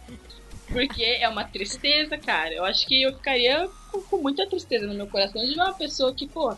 Porque 0.66 1.02
é 1.04 1.28
uma 1.28 1.44
tristeza, 1.44 2.18
cara. 2.18 2.52
Eu 2.52 2.64
acho 2.64 2.86
que 2.86 3.02
eu 3.02 3.12
ficaria 3.14 3.68
com, 3.90 4.02
com 4.02 4.16
muita 4.18 4.46
tristeza 4.46 4.86
no 4.86 4.94
meu 4.94 5.06
coração 5.06 5.44
de 5.44 5.54
uma 5.54 5.72
pessoa 5.72 6.12
que, 6.14 6.26
pô, 6.28 6.56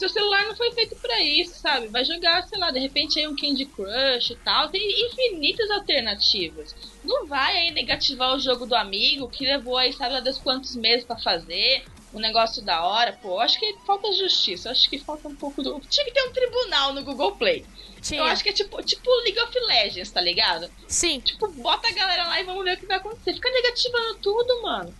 seu 0.00 0.08
celular 0.08 0.46
não 0.46 0.56
foi 0.56 0.72
feito 0.72 0.96
pra 0.96 1.20
isso, 1.20 1.60
sabe? 1.60 1.88
Vai 1.88 2.04
jogar, 2.04 2.42
sei 2.48 2.58
lá, 2.58 2.70
de 2.70 2.78
repente 2.78 3.18
aí 3.18 3.28
um 3.28 3.36
Candy 3.36 3.66
Crush 3.66 4.30
e 4.30 4.36
tal. 4.36 4.70
Tem 4.70 5.06
infinitas 5.06 5.70
alternativas. 5.70 6.74
Não 7.04 7.26
vai 7.26 7.56
aí 7.58 7.70
negativar 7.70 8.34
o 8.34 8.40
jogo 8.40 8.64
do 8.64 8.74
amigo 8.74 9.28
que 9.28 9.44
levou 9.44 9.76
aí, 9.76 9.92
sabe 9.92 10.14
lá 10.14 10.20
Deus 10.20 10.38
quantos 10.38 10.74
meses 10.74 11.04
pra 11.04 11.18
fazer. 11.18 11.84
Um 12.12 12.18
negócio 12.18 12.60
da 12.62 12.82
hora, 12.82 13.12
pô. 13.12 13.38
Acho 13.38 13.60
que 13.60 13.76
falta 13.86 14.12
justiça. 14.12 14.70
Acho 14.70 14.88
que 14.90 14.98
falta 14.98 15.28
um 15.28 15.36
pouco 15.36 15.62
do. 15.62 15.78
Tinha 15.80 16.04
que 16.04 16.12
ter 16.12 16.22
um 16.22 16.32
tribunal 16.32 16.92
no 16.92 17.04
Google 17.04 17.36
Play. 17.36 17.64
Tinha. 18.00 18.20
Eu 18.20 18.24
acho 18.24 18.42
que 18.42 18.48
é 18.48 18.52
tipo, 18.52 18.82
tipo 18.82 19.08
League 19.22 19.38
of 19.38 19.56
Legends, 19.60 20.10
tá 20.10 20.20
ligado? 20.20 20.68
Sim, 20.88 21.20
Tipo, 21.20 21.46
bota 21.52 21.86
a 21.86 21.92
galera 21.92 22.24
lá 22.26 22.40
e 22.40 22.44
vamos 22.44 22.64
ver 22.64 22.74
o 22.74 22.80
que 22.80 22.86
vai 22.86 22.96
acontecer. 22.96 23.34
Fica 23.34 23.50
negativando 23.50 24.14
tudo, 24.16 24.62
mano. 24.62 24.94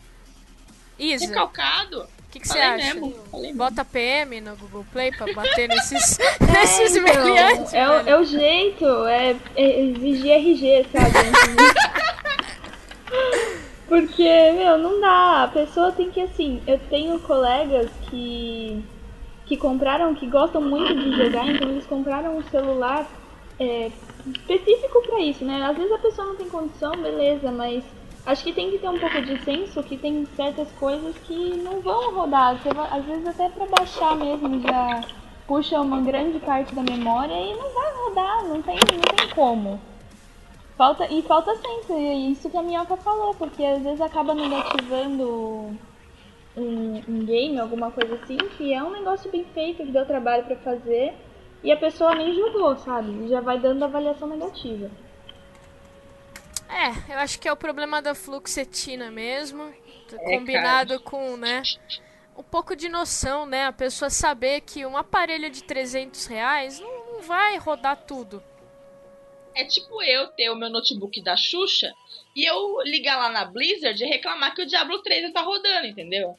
Isa. 0.98 1.26
Recalcado. 1.26 2.06
O 2.30 2.32
que, 2.32 2.38
que 2.38 2.46
você 2.48 2.60
acha? 2.60 2.94
mesmo. 2.94 3.12
Bota 3.56 3.84
PM 3.84 4.40
no 4.40 4.54
Google 4.54 4.86
Play 4.92 5.10
pra 5.10 5.26
bater 5.34 5.68
nesses, 5.68 6.16
É, 6.40 6.52
nesses 6.52 6.94
então, 6.96 7.24
meliantes. 7.24 7.74
é, 7.74 7.88
o- 7.88 8.08
é 8.08 8.20
o 8.20 8.24
jeito, 8.24 8.84
é, 9.08 9.34
é 9.56 9.80
exigir 9.80 10.30
RG, 10.30 10.86
sabe? 10.92 11.10
Porque, 13.88 14.22
meu, 14.52 14.78
não 14.78 15.00
dá. 15.00 15.42
A 15.44 15.48
pessoa 15.48 15.90
tem 15.90 16.08
que, 16.10 16.20
assim, 16.20 16.62
eu 16.68 16.78
tenho 16.88 17.18
colegas 17.18 17.90
que, 18.08 18.80
que 19.46 19.56
compraram, 19.56 20.14
que 20.14 20.26
gostam 20.28 20.62
muito 20.62 20.94
de 20.94 21.16
jogar, 21.16 21.48
então 21.48 21.68
eles 21.68 21.84
compraram 21.86 22.36
um 22.38 22.42
celular 22.44 23.10
é, 23.58 23.90
específico 24.24 25.02
pra 25.02 25.18
isso, 25.20 25.44
né? 25.44 25.60
Às 25.64 25.76
vezes 25.76 25.90
a 25.92 25.98
pessoa 25.98 26.28
não 26.28 26.36
tem 26.36 26.48
condição, 26.48 26.92
beleza, 27.02 27.50
mas 27.50 27.82
acho 28.26 28.44
que 28.44 28.52
tem 28.52 28.70
que 28.70 28.78
ter 28.78 28.88
um 28.88 28.98
pouco 28.98 29.22
de 29.22 29.38
senso 29.44 29.82
que 29.82 29.96
tem 29.96 30.26
certas 30.36 30.70
coisas 30.72 31.16
que 31.20 31.56
não 31.56 31.80
vão 31.80 32.14
rodar. 32.14 32.56
Você 32.56 32.68
às 32.68 33.04
vezes 33.04 33.26
até 33.26 33.48
pra 33.48 33.66
baixar 33.66 34.16
mesmo 34.16 34.60
já 34.60 35.00
puxa 35.46 35.80
uma 35.80 36.00
grande 36.00 36.38
parte 36.38 36.74
da 36.74 36.82
memória 36.82 37.34
e 37.34 37.54
não 37.54 37.74
vai 37.74 37.92
rodar, 38.04 38.48
não 38.48 38.62
tem, 38.62 38.76
não 38.76 39.16
tem 39.16 39.28
como. 39.34 39.80
Falta, 40.76 41.06
e 41.12 41.20
falta 41.22 41.54
senso, 41.56 41.92
e 41.92 42.06
é 42.06 42.14
isso 42.14 42.48
que 42.48 42.56
a 42.56 42.62
Minhoca 42.62 42.96
falou, 42.96 43.34
porque 43.34 43.62
às 43.62 43.82
vezes 43.82 44.00
acaba 44.00 44.32
negativando 44.32 45.76
um, 46.56 47.02
um 47.06 47.24
game, 47.26 47.58
alguma 47.58 47.90
coisa 47.90 48.14
assim, 48.14 48.38
que 48.56 48.72
é 48.72 48.82
um 48.82 48.90
negócio 48.90 49.30
bem 49.30 49.44
feito, 49.52 49.84
que 49.84 49.92
deu 49.92 50.06
trabalho 50.06 50.44
pra 50.44 50.56
fazer, 50.56 51.14
e 51.62 51.70
a 51.70 51.76
pessoa 51.76 52.14
nem 52.14 52.32
jogou, 52.32 52.76
sabe? 52.76 53.28
Já 53.28 53.40
vai 53.40 53.58
dando 53.58 53.84
avaliação 53.84 54.28
negativa. 54.28 54.90
É, 56.70 57.14
eu 57.14 57.18
acho 57.18 57.38
que 57.40 57.48
é 57.48 57.52
o 57.52 57.56
problema 57.56 58.00
da 58.00 58.14
fluoxetina 58.14 59.10
mesmo. 59.10 59.74
É, 60.12 60.36
combinado 60.38 61.00
com, 61.00 61.36
né? 61.36 61.62
Um 62.36 62.42
pouco 62.42 62.74
de 62.76 62.88
noção, 62.88 63.44
né? 63.44 63.66
A 63.66 63.72
pessoa 63.72 64.08
saber 64.08 64.60
que 64.62 64.86
um 64.86 64.96
aparelho 64.96 65.50
de 65.50 65.64
300 65.64 66.26
reais 66.26 66.80
não, 66.80 67.12
não 67.12 67.22
vai 67.22 67.56
rodar 67.58 67.96
tudo. 67.96 68.42
É 69.54 69.64
tipo 69.64 70.02
eu 70.02 70.28
ter 70.28 70.48
o 70.50 70.56
meu 70.56 70.70
notebook 70.70 71.20
da 71.22 71.36
Xuxa 71.36 71.92
e 72.34 72.44
eu 72.44 72.80
ligar 72.82 73.18
lá 73.18 73.28
na 73.28 73.44
Blizzard 73.44 74.02
e 74.02 74.06
reclamar 74.06 74.54
que 74.54 74.62
o 74.62 74.66
Diablo 74.66 75.02
3 75.02 75.24
não 75.24 75.32
tá 75.32 75.42
rodando, 75.42 75.86
entendeu? 75.86 76.38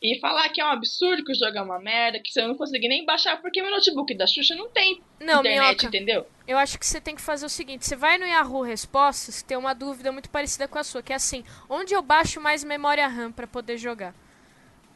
E 0.00 0.20
falar 0.20 0.48
que 0.50 0.60
é 0.60 0.64
um 0.64 0.68
absurdo, 0.70 1.24
que 1.24 1.32
o 1.32 1.34
jogo 1.34 1.58
é 1.58 1.60
uma 1.60 1.80
merda, 1.80 2.20
que 2.22 2.30
eu 2.40 2.46
não 2.46 2.54
consegui 2.54 2.88
nem 2.88 3.04
baixar 3.04 3.40
porque 3.42 3.60
meu 3.60 3.70
notebook 3.70 4.14
da 4.16 4.28
Xuxa 4.28 4.54
não 4.54 4.68
tem 4.68 5.02
Não, 5.18 5.40
internet, 5.40 5.58
minhoca. 5.82 5.86
entendeu? 5.86 6.26
Eu 6.46 6.56
acho 6.56 6.78
que 6.78 6.86
você 6.86 7.00
tem 7.00 7.16
que 7.16 7.20
fazer 7.20 7.44
o 7.44 7.48
seguinte: 7.48 7.84
você 7.84 7.96
vai 7.96 8.16
no 8.16 8.24
Yahoo 8.24 8.62
Respostas, 8.62 9.42
tem 9.42 9.56
uma 9.56 9.74
dúvida 9.74 10.12
muito 10.12 10.30
parecida 10.30 10.68
com 10.68 10.78
a 10.78 10.84
sua, 10.84 11.02
que 11.02 11.12
é 11.12 11.16
assim: 11.16 11.44
onde 11.68 11.94
eu 11.94 12.00
baixo 12.00 12.40
mais 12.40 12.62
memória 12.62 13.08
RAM 13.08 13.32
para 13.32 13.46
poder 13.48 13.76
jogar? 13.76 14.14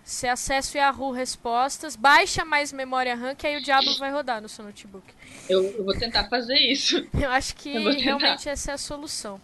Você 0.04 0.26
acessa 0.28 0.76
o 0.76 0.80
Yahoo 0.80 1.10
Respostas, 1.12 1.96
baixa 1.96 2.44
mais 2.44 2.72
memória 2.72 3.14
RAM, 3.14 3.34
que 3.34 3.46
aí 3.46 3.56
o 3.56 3.62
diabo 3.62 3.96
vai 3.98 4.10
rodar 4.10 4.40
no 4.40 4.48
seu 4.48 4.64
notebook. 4.64 5.04
Eu, 5.48 5.64
eu 5.64 5.84
vou 5.84 5.96
tentar 5.96 6.28
fazer 6.28 6.58
isso. 6.58 7.06
Eu 7.20 7.30
acho 7.30 7.54
que 7.56 7.74
Eu 7.74 7.92
realmente 7.92 8.48
essa 8.48 8.70
é 8.72 8.74
a 8.74 8.78
solução. 8.78 9.40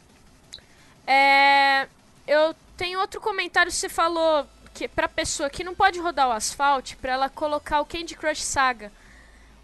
É, 1.07 1.87
eu 2.27 2.55
tenho 2.77 3.01
outro 3.01 3.21
comentário. 3.21 3.71
Você 3.73 3.89
falou 3.89 4.47
que 4.79 4.87
pra 4.87 5.09
pessoa 5.09 5.51
que 5.51 5.65
não 5.65 5.75
pode 5.75 5.99
rodar 5.99 6.29
o 6.29 6.33
Asphalt, 6.33 6.95
pra 7.01 7.15
ela 7.15 7.29
colocar 7.29 7.81
o 7.81 7.85
Candy 7.85 8.15
Crush 8.15 8.45
Saga. 8.45 8.93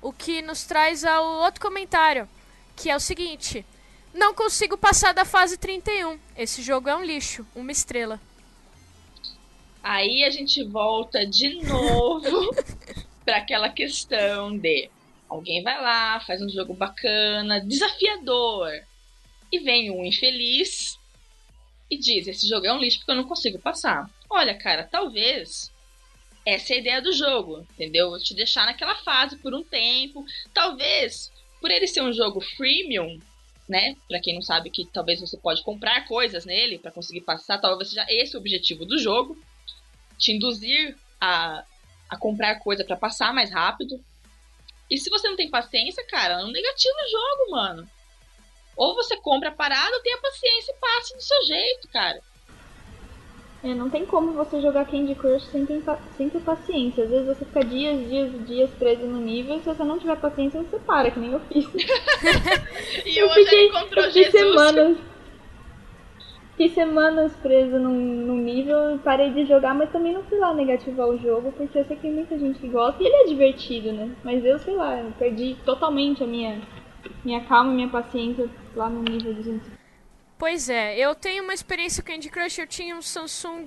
O 0.03 0.13
que 0.13 0.43
nos 0.43 0.65
traz 0.65 1.05
ao 1.05 1.25
outro 1.45 1.61
comentário, 1.61 2.29
que 2.75 2.91
é 2.91 2.97
o 2.97 3.01
seguinte: 3.01 3.65
Não 4.13 4.35
consigo 4.35 4.77
passar 4.77 5.15
da 5.15 5.25
fase 5.25 5.57
31. 5.57 6.19
Esse 6.37 6.63
jogo 6.63 6.89
é 6.89 6.97
um 6.97 7.05
lixo, 7.05 7.47
uma 7.55 7.71
estrela. 7.71 8.21
Aí 9.85 10.25
a 10.25 10.31
gente 10.31 10.65
volta 10.65 11.25
de 11.25 11.63
novo 11.63 12.51
pra 13.25 13.37
aquela 13.37 13.69
questão 13.69 14.59
de 14.59 14.91
alguém 15.29 15.63
vai 15.63 15.81
lá, 15.81 16.19
faz 16.27 16.43
um 16.43 16.49
jogo 16.49 16.75
bacana, 16.75 17.61
desafiador, 17.61 18.69
e 19.53 19.61
vem 19.61 19.93
um 19.93 20.05
infeliz 20.05 20.99
e 21.89 21.97
diz: 21.97 22.27
Esse 22.27 22.49
jogo 22.49 22.67
é 22.67 22.73
um 22.73 22.81
lixo 22.81 22.99
porque 22.99 23.13
eu 23.13 23.17
não 23.17 23.29
consigo 23.29 23.61
passar. 23.61 24.11
Olha, 24.37 24.53
cara, 24.59 24.83
talvez 24.83 25.73
essa 26.45 26.73
é 26.73 26.77
a 26.77 26.81
ideia 26.81 27.01
do 27.01 27.13
jogo, 27.13 27.61
entendeu? 27.71 28.11
Vou 28.11 28.19
te 28.19 28.35
deixar 28.35 28.67
naquela 28.67 28.97
fase 28.97 29.37
por 29.37 29.55
um 29.55 29.63
tempo. 29.63 30.27
Talvez, 30.53 31.33
por 31.61 31.71
ele 31.71 31.87
ser 31.87 32.03
um 32.03 32.13
jogo 32.13 32.41
freemium, 32.41 33.21
né? 33.69 33.95
Pra 34.09 34.19
quem 34.21 34.35
não 34.35 34.43
sabe 34.43 34.71
que 34.71 34.87
talvez 34.87 35.21
você 35.21 35.37
pode 35.37 35.63
comprar 35.63 36.09
coisas 36.09 36.45
nele 36.45 36.81
pra 36.81 36.91
conseguir 36.91 37.21
passar, 37.21 37.59
talvez 37.59 37.91
seja 37.91 38.05
esse 38.09 38.37
o 38.37 38.41
objetivo 38.41 38.85
do 38.85 38.99
jogo 38.99 39.41
te 40.19 40.33
induzir 40.33 40.99
a, 41.21 41.65
a 42.11 42.17
comprar 42.17 42.59
coisa 42.59 42.85
pra 42.85 42.97
passar 42.97 43.33
mais 43.33 43.53
rápido. 43.53 44.05
E 44.91 44.99
se 44.99 45.09
você 45.11 45.29
não 45.29 45.37
tem 45.37 45.49
paciência, 45.49 46.05
cara, 46.09 46.43
não 46.43 46.51
negativa 46.51 46.97
o 47.07 47.09
jogo, 47.09 47.51
mano. 47.53 47.91
Ou 48.77 48.97
você 48.97 49.17
compra 49.17 49.51
a 49.51 49.55
parada, 49.55 49.95
ou 49.95 50.03
tenha 50.03 50.21
paciência 50.21 50.73
e 50.73 50.81
passe 50.81 51.15
do 51.15 51.23
seu 51.23 51.43
jeito, 51.45 51.89
cara. 51.89 52.21
É, 53.65 53.75
não 53.75 53.89
tem 53.89 54.05
como 54.05 54.33
você 54.33 54.61
jogar 54.61 54.85
Candy 54.85 55.15
Crush 55.15 55.47
sem 55.47 55.65
ter, 55.65 55.83
sem 56.19 56.29
ter 56.29 56.41
paciência. 56.41 57.05
Às 57.05 57.11
vezes 57.11 57.27
você 57.27 57.47
fica 57.47 57.65
dias, 57.65 57.99
dias 58.07 58.35
e 58.35 58.39
dias 58.41 58.71
preso 58.73 59.07
no 59.07 59.19
nível 59.19 59.57
e 59.57 59.61
se 59.61 59.65
você 59.65 59.83
não 59.83 59.99
tiver 59.99 60.17
paciência, 60.17 60.63
você 60.63 60.79
para, 60.81 61.11
que 61.11 61.19
nem 61.19 61.33
eu 61.33 61.41
fiz. 61.41 61.67
E 63.07 63.23
hoje 63.23 63.55
ele 63.55 63.69
encontrou 63.69 64.05
eu 64.05 64.13
fiquei 64.13 64.31
Jesus. 64.31 64.61
semanas. 64.61 64.99
Fiquei 66.51 66.69
semanas 66.69 67.35
preso 67.37 67.79
num, 67.79 67.99
num 68.27 68.37
nível 68.37 68.97
e 68.97 68.99
parei 68.99 69.33
de 69.33 69.47
jogar, 69.47 69.75
mas 69.75 69.91
também 69.91 70.13
não 70.13 70.23
fui 70.25 70.39
lá 70.39 70.53
negativar 70.53 71.09
o 71.09 71.19
jogo, 71.19 71.51
porque 71.53 71.79
eu 71.79 71.85
sei 71.87 71.97
que 71.97 72.03
tem 72.03 72.13
muita 72.13 72.39
gente 72.39 72.59
que 72.59 72.69
gosta 72.69 73.03
e 73.03 73.07
ele 73.07 73.17
é 73.17 73.27
divertido, 73.29 73.93
né? 73.93 74.15
Mas 74.23 74.45
eu, 74.45 74.59
sei 74.59 74.75
lá, 74.75 75.01
eu 75.01 75.11
perdi 75.19 75.57
totalmente 75.65 76.23
a 76.23 76.27
minha, 76.27 76.61
minha 77.25 77.41
calma 77.41 77.73
e 77.73 77.77
minha 77.77 77.89
paciência 77.89 78.47
lá 78.77 78.91
no 78.91 79.03
nível 79.03 79.33
200. 79.33 79.74
Pois 80.37 80.69
é, 80.69 80.99
eu 80.99 81.15
tenho 81.15 81.45
uma 81.45 81.55
experiência 81.55 82.03
com 82.03 82.11
Candy 82.11 82.29
Crush. 82.29 82.59
Eu 82.59 82.67
tinha 82.67 82.97
um 82.97 83.03
Samsung 83.03 83.65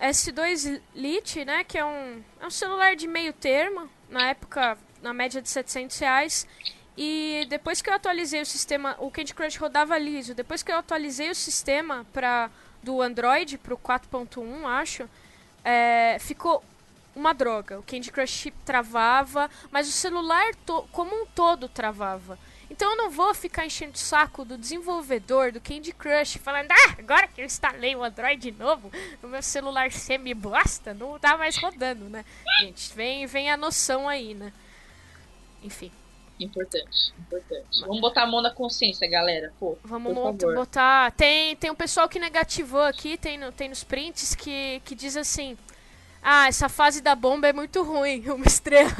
S2 0.00 0.80
Lite, 0.94 1.44
né? 1.44 1.62
Que 1.62 1.78
é 1.78 1.84
um, 1.84 2.22
é 2.40 2.46
um 2.46 2.50
celular 2.50 2.96
de 2.96 3.06
meio 3.06 3.32
termo. 3.32 3.88
Na 4.08 4.30
época, 4.30 4.78
na 5.02 5.12
média 5.12 5.42
de 5.42 5.48
700 5.48 5.98
reais. 5.98 6.46
E 6.96 7.46
depois 7.50 7.82
que 7.82 7.90
eu 7.90 7.94
atualizei 7.94 8.40
o 8.40 8.46
sistema, 8.46 8.96
o 8.98 9.10
Candy 9.10 9.34
Crush 9.34 9.56
rodava 9.56 9.98
liso. 9.98 10.34
Depois 10.34 10.62
que 10.62 10.72
eu 10.72 10.76
atualizei 10.76 11.30
o 11.30 11.34
sistema 11.34 12.06
pra, 12.12 12.50
do 12.82 13.02
Android 13.02 13.58
pro 13.58 13.76
4.1, 13.76 14.64
acho, 14.64 15.08
é, 15.62 16.16
ficou 16.18 16.64
uma 17.14 17.34
droga. 17.34 17.78
O 17.78 17.82
Candy 17.82 18.10
Crush 18.10 18.50
travava, 18.64 19.50
mas 19.70 19.88
o 19.88 19.92
celular 19.92 20.46
como 20.90 21.14
um 21.14 21.26
todo 21.26 21.68
travava. 21.68 22.38
Então 22.70 22.90
eu 22.90 22.96
não 22.96 23.10
vou 23.10 23.32
ficar 23.34 23.64
enchendo 23.64 23.94
o 23.94 23.98
saco 23.98 24.44
do 24.44 24.58
desenvolvedor 24.58 25.52
do 25.52 25.60
Candy 25.60 25.92
Crush 25.92 26.38
falando, 26.38 26.70
ah, 26.72 26.96
agora 26.98 27.28
que 27.28 27.40
eu 27.40 27.44
instalei 27.44 27.94
o 27.94 28.02
Android 28.02 28.50
novo, 28.52 28.90
o 29.22 29.26
meu 29.26 29.42
celular 29.42 29.92
semi-bosta 29.92 30.92
não 30.92 31.18
tá 31.18 31.36
mais 31.36 31.56
rodando, 31.56 32.08
né? 32.08 32.24
Gente, 32.60 32.92
vem, 32.94 33.26
vem 33.26 33.50
a 33.50 33.56
noção 33.56 34.08
aí, 34.08 34.34
né? 34.34 34.52
Enfim, 35.62 35.90
Importante, 36.38 37.14
importante. 37.18 37.80
Vamos 37.80 38.00
botar 38.00 38.24
a 38.24 38.26
mão 38.26 38.42
na 38.42 38.50
consciência, 38.50 39.08
galera. 39.08 39.54
Pô, 39.58 39.78
vamos 39.82 40.14
botar. 40.36 41.10
Tem, 41.12 41.56
tem 41.56 41.70
um 41.70 41.74
pessoal 41.74 42.08
que 42.08 42.18
negativou 42.18 42.82
aqui, 42.82 43.16
tem, 43.16 43.38
no, 43.38 43.50
tem 43.50 43.70
nos 43.70 43.82
prints, 43.82 44.34
que, 44.34 44.82
que 44.84 44.94
diz 44.94 45.16
assim. 45.16 45.56
Ah, 46.28 46.48
essa 46.48 46.68
fase 46.68 47.00
da 47.00 47.14
bomba 47.14 47.46
é 47.46 47.52
muito 47.52 47.84
ruim, 47.84 48.24
uma 48.30 48.46
estrela. 48.46 48.90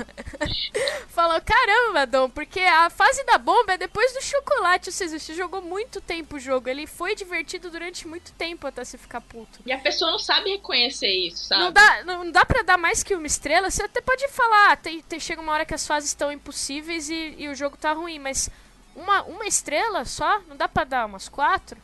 Falou, 1.09 1.41
caramba, 1.41 2.07
Dom, 2.07 2.31
porque 2.31 2.61
a 2.61 2.89
fase 2.89 3.25
da 3.25 3.37
bomba 3.37 3.73
é 3.73 3.77
depois 3.79 4.13
do 4.13 4.23
chocolate. 4.23 4.91
Ou 4.91 4.93
seja, 4.93 5.19
você 5.19 5.35
jogou 5.35 5.61
muito 5.61 6.01
tempo 6.01 6.37
o 6.37 6.39
jogo. 6.39 6.69
Ele 6.69 6.87
foi 6.87 7.17
divertido 7.17 7.69
durante 7.69 8.07
muito 8.07 8.31
tempo 8.35 8.67
até 8.69 8.85
você 8.85 8.97
ficar 8.97 9.21
puto. 9.23 9.59
E 9.67 9.73
a 9.73 9.79
pessoa 9.79 10.13
não 10.13 10.21
sabe 10.21 10.51
reconhecer 10.51 11.11
isso, 11.11 11.47
sabe? 11.47 11.63
Não 11.65 11.73
dá, 11.73 12.05
não 12.05 12.31
dá 12.31 12.45
pra 12.45 12.63
dar 12.63 12.79
mais 12.79 13.03
que 13.03 13.15
uma 13.17 13.27
estrela. 13.27 13.71
Você 13.73 13.83
até 13.83 14.01
pode 14.01 14.29
falar, 14.29 14.71
ah, 14.73 14.77
tem, 14.77 15.03
tem- 15.03 15.19
chega 15.19 15.41
uma 15.41 15.53
hora 15.53 15.67
que 15.67 15.75
as 15.75 15.85
fases 15.85 16.11
estão 16.11 16.31
impossíveis 16.31 17.11
e, 17.11 17.35
e 17.39 17.49
o 17.49 17.57
jogo 17.57 17.77
tá 17.77 17.93
ruim, 17.93 18.21
mas 18.21 18.49
uma, 18.95 19.23
uma 19.25 19.47
estrela 19.47 20.05
só? 20.05 20.41
Não 20.49 20.57
dá 20.57 20.69
pra 20.69 20.85
dar 20.85 21.07
umas 21.07 21.29
quatro? 21.29 21.77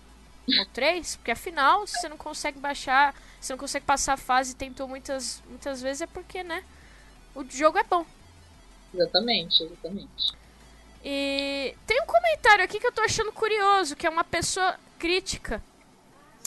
Ou 0.47 0.67
três? 0.73 1.17
Porque 1.17 1.31
afinal, 1.31 1.87
se 1.87 2.01
você 2.01 2.09
não 2.09 2.17
consegue 2.17 2.59
baixar, 2.59 3.15
se 3.41 3.47
você 3.47 3.53
não 3.53 3.59
consegue 3.59 3.87
passar 3.87 4.15
a 4.15 4.17
fase 4.17 4.53
e 4.53 4.57
tentou 4.57 4.89
muitas, 4.89 5.43
muitas 5.49 5.81
vezes, 5.81 6.03
é 6.03 6.07
porque, 6.07 6.43
né? 6.43 6.65
O 7.35 7.45
jogo 7.49 7.79
é 7.79 7.85
bom. 7.85 8.05
Exatamente, 8.93 9.63
exatamente. 9.63 10.33
E 11.05 11.75
tem 11.87 12.01
um 12.03 12.07
comentário 12.07 12.65
aqui 12.65 12.79
que 12.79 12.87
eu 12.87 12.93
tô 12.93 13.03
achando 13.03 13.33
curioso, 13.33 13.97
que 13.97 14.07
é 14.07 14.11
uma 14.11 14.25
pessoa 14.25 14.79
crítica. 14.99 15.63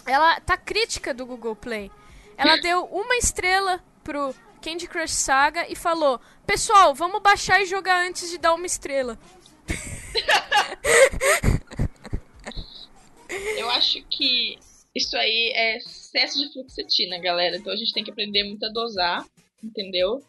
Ela 0.06 0.40
tá 0.42 0.56
crítica 0.56 1.14
do 1.14 1.26
Google 1.26 1.56
Play. 1.56 1.92
Ela 2.38 2.58
deu 2.62 2.86
uma 2.86 3.16
estrela 3.18 3.84
pro 4.04 4.36
Candy 4.62 4.88
Crush 4.88 5.14
Saga 5.14 5.66
e 5.70 5.76
falou: 5.76 6.22
Pessoal, 6.46 6.94
vamos 6.94 7.22
baixar 7.22 7.62
e 7.62 7.66
jogar 7.66 8.06
antes 8.06 8.30
de 8.30 8.38
dar 8.38 8.54
uma 8.54 8.66
estrela. 8.66 9.18
Eu 13.58 13.70
acho 13.72 14.04
que 14.04 14.58
isso 14.94 15.18
aí 15.18 15.52
é 15.54 15.78
excesso 15.78 16.40
de 16.40 16.54
fluoxetina, 16.54 17.20
galera. 17.20 17.58
Então 17.58 17.74
a 17.74 17.76
gente 17.76 17.94
tem 17.94 18.04
que 18.04 18.12
aprender 18.12 18.44
muito 18.44 18.66
a 18.66 18.70
dosar, 18.70 19.26
entendeu? 19.64 20.24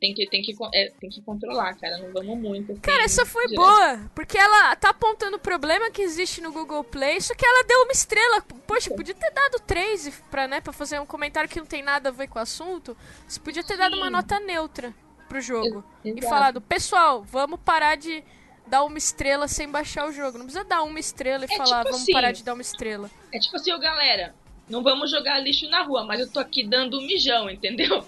Tem 0.00 0.14
que, 0.14 0.28
tem, 0.28 0.42
que, 0.42 0.54
é, 0.74 0.90
tem 1.00 1.10
que 1.10 1.20
controlar, 1.22 1.74
cara. 1.74 1.98
Não 1.98 2.12
vamos 2.12 2.38
muito. 2.38 2.72
Assim, 2.72 2.80
cara, 2.80 3.02
essa 3.02 3.26
foi 3.26 3.48
direto. 3.48 3.60
boa. 3.60 4.10
Porque 4.14 4.38
ela 4.38 4.76
tá 4.76 4.90
apontando 4.90 5.36
o 5.36 5.40
problema 5.40 5.90
que 5.90 6.02
existe 6.02 6.40
no 6.40 6.52
Google 6.52 6.84
Play, 6.84 7.20
só 7.20 7.34
que 7.34 7.44
ela 7.44 7.64
deu 7.64 7.82
uma 7.82 7.92
estrela. 7.92 8.40
Poxa, 8.66 8.94
podia 8.94 9.14
ter 9.14 9.32
dado 9.32 9.60
três 9.66 10.08
pra, 10.30 10.46
né, 10.46 10.60
pra 10.60 10.72
fazer 10.72 11.00
um 11.00 11.06
comentário 11.06 11.50
que 11.50 11.58
não 11.58 11.66
tem 11.66 11.82
nada 11.82 12.10
a 12.10 12.12
ver 12.12 12.28
com 12.28 12.38
o 12.38 12.42
assunto. 12.42 12.96
Você 13.26 13.40
podia 13.40 13.64
ter 13.64 13.74
Sim. 13.74 13.80
dado 13.80 13.96
uma 13.96 14.10
nota 14.10 14.38
neutra 14.38 14.94
pro 15.28 15.40
jogo. 15.40 15.84
Exato. 16.04 16.24
E 16.24 16.28
falado, 16.28 16.60
pessoal, 16.60 17.24
vamos 17.24 17.58
parar 17.60 17.96
de 17.96 18.22
dar 18.68 18.84
uma 18.84 18.98
estrela 18.98 19.48
sem 19.48 19.68
baixar 19.68 20.08
o 20.08 20.12
jogo. 20.12 20.38
Não 20.38 20.44
precisa 20.44 20.64
dar 20.64 20.82
uma 20.82 21.00
estrela 21.00 21.44
e 21.44 21.52
é 21.52 21.56
falar, 21.56 21.78
tipo 21.78 21.90
vamos 21.90 22.02
assim, 22.02 22.12
parar 22.12 22.32
de 22.32 22.44
dar 22.44 22.54
uma 22.54 22.62
estrela. 22.62 23.10
É 23.32 23.38
tipo 23.38 23.56
assim, 23.56 23.72
ô 23.72 23.78
galera, 23.78 24.34
não 24.68 24.82
vamos 24.82 25.10
jogar 25.10 25.38
lixo 25.40 25.68
na 25.68 25.82
rua, 25.82 26.04
mas 26.04 26.20
eu 26.20 26.30
tô 26.30 26.38
aqui 26.38 26.62
dando 26.66 26.98
um 26.98 27.06
mijão, 27.06 27.50
entendeu? 27.50 28.04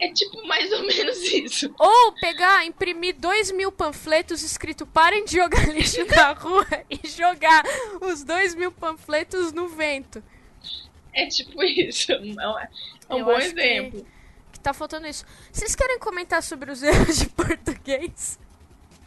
É 0.00 0.12
tipo 0.12 0.46
mais 0.46 0.72
ou 0.72 0.86
menos 0.86 1.18
isso. 1.32 1.74
Ou 1.78 2.12
pegar, 2.20 2.64
imprimir 2.64 3.16
dois 3.16 3.50
mil 3.50 3.70
panfletos 3.70 4.42
escrito 4.42 4.86
parem 4.86 5.24
de 5.24 5.36
jogar 5.36 5.68
lixo 5.72 6.04
na 6.06 6.32
rua 6.32 6.66
e 6.90 7.06
jogar 7.08 7.62
os 8.00 8.24
dois 8.24 8.54
mil 8.54 8.72
panfletos 8.72 9.52
no 9.52 9.68
vento. 9.68 10.22
É 11.12 11.26
tipo 11.26 11.62
isso. 11.62 12.12
É 12.12 12.18
um, 12.18 12.58
é 12.58 12.68
um 13.14 13.24
bom 13.24 13.38
exemplo. 13.38 14.04
Que, 14.04 14.52
que 14.52 14.60
tá 14.60 14.72
faltando 14.72 15.06
isso. 15.06 15.24
Vocês 15.52 15.74
querem 15.74 15.98
comentar 15.98 16.42
sobre 16.42 16.70
os 16.70 16.82
erros 16.84 17.18
de 17.18 17.28
português? 17.28 18.38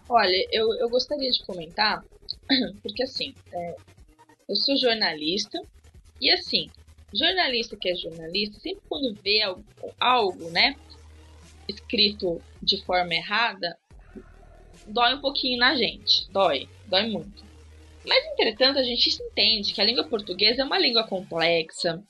Olha, 0.09 0.47
eu, 0.51 0.73
eu 0.75 0.89
gostaria 0.89 1.29
de 1.29 1.43
comentar, 1.45 2.03
porque 2.81 3.03
assim, 3.03 3.33
é, 3.51 3.75
eu 4.47 4.55
sou 4.55 4.77
jornalista, 4.77 5.59
e 6.21 6.31
assim, 6.31 6.69
jornalista 7.13 7.75
que 7.75 7.89
é 7.89 7.95
jornalista, 7.95 8.59
sempre 8.59 8.81
quando 8.87 9.13
vê 9.21 9.41
algo, 9.41 9.63
algo, 9.99 10.49
né, 10.49 10.75
escrito 11.67 12.41
de 12.61 12.81
forma 12.83 13.13
errada, 13.13 13.77
dói 14.87 15.15
um 15.15 15.21
pouquinho 15.21 15.59
na 15.59 15.75
gente. 15.75 16.29
Dói, 16.31 16.69
dói 16.85 17.07
muito. 17.07 17.45
Mas, 18.05 18.25
entretanto, 18.25 18.79
a 18.79 18.83
gente 18.83 19.21
entende 19.21 19.73
que 19.73 19.81
a 19.81 19.83
língua 19.83 20.05
portuguesa 20.05 20.61
é 20.61 20.65
uma 20.65 20.79
língua 20.79 21.05
complexa, 21.05 22.01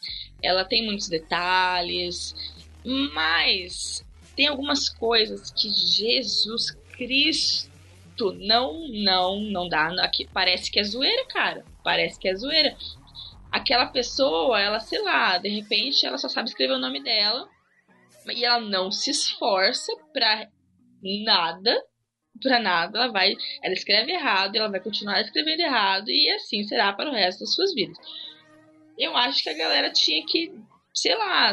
ela 0.43 0.63
tem 0.63 0.85
muitos 0.85 1.09
detalhes, 1.09 2.35
mas 3.13 4.05
tem 4.35 4.45
algumas 4.45 4.89
coisas 4.89 5.49
que 5.49 5.71
Jesus 5.71 6.77
Cristo 6.95 7.76
não, 8.33 8.87
não, 8.89 9.39
não 9.39 9.69
dá. 9.69 9.87
Aqui, 10.03 10.27
parece 10.33 10.71
que 10.71 10.79
é 10.79 10.83
zoeira, 10.83 11.25
cara. 11.27 11.65
Parece 11.83 12.19
que 12.19 12.27
é 12.27 12.35
zoeira 12.35 12.75
aquela 13.51 13.87
pessoa, 13.87 14.59
ela, 14.59 14.79
sei 14.79 15.01
lá, 15.01 15.37
de 15.37 15.49
repente 15.49 16.05
ela 16.05 16.17
só 16.17 16.29
sabe 16.29 16.49
escrever 16.49 16.73
o 16.73 16.79
nome 16.79 17.01
dela 17.01 17.49
e 18.27 18.43
ela 18.43 18.59
não 18.59 18.91
se 18.91 19.09
esforça 19.09 19.91
pra 20.13 20.47
nada, 21.01 21.83
pra 22.41 22.59
nada, 22.59 22.99
ela 22.99 23.11
vai, 23.11 23.33
ela 23.63 23.73
escreve 23.73 24.11
errado, 24.11 24.55
ela 24.55 24.69
vai 24.69 24.79
continuar 24.79 25.21
escrevendo 25.21 25.61
errado 25.61 26.09
e 26.09 26.29
assim 26.31 26.63
será 26.63 26.93
para 26.93 27.09
o 27.09 27.13
resto 27.13 27.41
das 27.41 27.53
suas 27.53 27.73
vidas. 27.73 27.97
Eu 28.97 29.15
acho 29.15 29.43
que 29.43 29.49
a 29.49 29.57
galera 29.57 29.91
tinha 29.91 30.25
que, 30.25 30.51
sei 30.93 31.15
lá, 31.15 31.51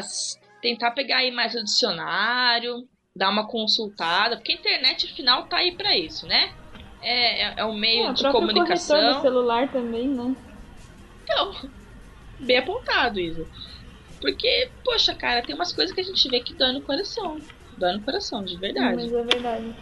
tentar 0.61 0.91
pegar 0.91 1.17
aí 1.17 1.31
mais 1.31 1.55
o 1.55 1.63
dicionário, 1.63 2.87
dar 3.15 3.29
uma 3.29 3.47
consultada, 3.47 4.35
porque 4.35 4.51
a 4.51 4.55
internet 4.55 5.07
afinal 5.07 5.47
tá 5.47 5.57
aí 5.57 5.75
para 5.77 5.97
isso, 5.97 6.27
né? 6.27 6.51
É, 7.01 7.43
é, 7.43 7.53
é 7.57 7.65
um 7.65 7.77
meio 7.77 8.07
é, 8.07 8.13
de 8.13 8.29
comunicação. 8.29 9.15
Do 9.15 9.21
celular 9.21 9.71
também, 9.71 10.09
né? 10.09 10.35
Então, 11.23 11.53
bem 12.39 12.57
apontado, 12.57 13.19
Isa. 13.19 13.47
Porque, 14.19 14.71
poxa, 14.83 15.13
cara, 15.13 15.41
tem 15.41 15.55
umas 15.55 15.71
coisas 15.71 15.93
que 15.93 16.01
a 16.01 16.03
gente 16.03 16.29
vê 16.29 16.39
que 16.41 16.55
dói 16.55 16.73
no 16.73 16.81
coração. 16.81 17.37
Dói 17.77 17.93
no 17.93 18.03
coração, 18.03 18.43
de 18.43 18.57
verdade. 18.57 18.95
Mas 18.95 19.13
é 19.13 19.23
verdade. 19.23 19.75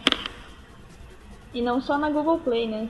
E 1.52 1.62
não 1.62 1.80
só 1.80 1.96
na 1.96 2.10
Google 2.10 2.40
Play, 2.40 2.68
né? 2.68 2.88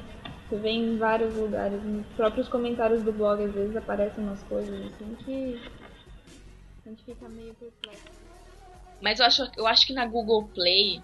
Você 0.49 0.57
vê 0.57 0.71
em 0.71 0.97
vários 0.99 1.35
lugares. 1.37 1.83
Nos 1.83 2.07
próprios 2.09 2.49
comentários 2.49 3.03
do 3.03 3.13
blog, 3.13 3.43
às 3.43 3.53
vezes, 3.53 3.77
aparecem 3.77 4.25
umas 4.25 4.43
coisas 4.45 4.75
assim 4.87 5.15
que. 5.25 5.61
A 6.85 6.89
gente 6.89 7.05
fica 7.05 7.29
meio 7.29 7.55
perplexo. 7.55 8.24
Mas 9.05 9.21
eu 9.21 9.27
acho, 9.27 9.51
eu 9.59 9.67
acho 9.67 9.87
que 9.87 9.93
na 9.93 10.07
Google 10.07 10.49
Play 10.55 10.99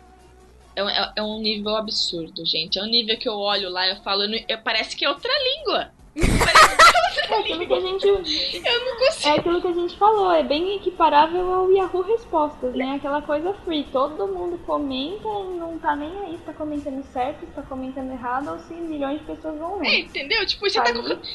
é, 0.75 0.81
é, 0.81 1.13
é, 1.17 1.23
um 1.23 1.39
nível 1.39 1.77
absurdo, 1.77 2.47
gente. 2.47 2.79
É 2.79 2.83
um 2.83 2.87
nível 2.87 3.19
que 3.19 3.29
eu 3.29 3.37
olho 3.37 3.69
lá 3.69 3.87
e 3.87 3.91
eu 3.91 3.97
falo, 3.97 4.23
eu, 4.25 4.59
parece 4.65 4.97
que 4.97 5.05
é 5.05 5.09
outra 5.11 5.31
língua. 5.45 5.93
É 7.29 7.39
aquilo 7.39 7.67
que 7.67 7.75
a 7.75 7.81
gente. 7.81 8.07
Eu 8.07 8.85
não 8.85 8.99
consigo. 8.99 9.29
É 9.29 9.39
aquilo 9.39 9.61
que 9.61 9.67
a 9.69 9.73
gente 9.73 9.97
falou, 9.97 10.33
é 10.33 10.43
bem 10.43 10.75
equiparável 10.77 11.53
ao 11.53 11.71
Yahoo 11.71 12.03
Respostas, 12.03 12.75
né? 12.75 12.95
Aquela 12.97 13.23
coisa 13.23 13.53
free. 13.65 13.85
Todo 13.93 14.27
mundo 14.27 14.59
comenta 14.67 15.29
e 15.29 15.59
não 15.59 15.79
tá 15.79 15.95
nem 15.95 16.11
aí 16.25 16.39
se 16.39 16.45
tá 16.45 16.53
comentando 16.53 17.05
certo, 17.13 17.41
se 17.41 17.53
tá 17.53 17.63
comentando 17.63 18.11
errado 18.11 18.49
ou 18.49 18.59
se 18.59 18.75
milhões 18.75 19.21
de 19.21 19.27
pessoas 19.27 19.59
vão 19.59 19.79
ler. 19.79 19.89
É, 19.89 20.01
entendeu? 20.01 20.45
Tipo, 20.45 20.69
você 20.69 20.81
tá 20.81 20.91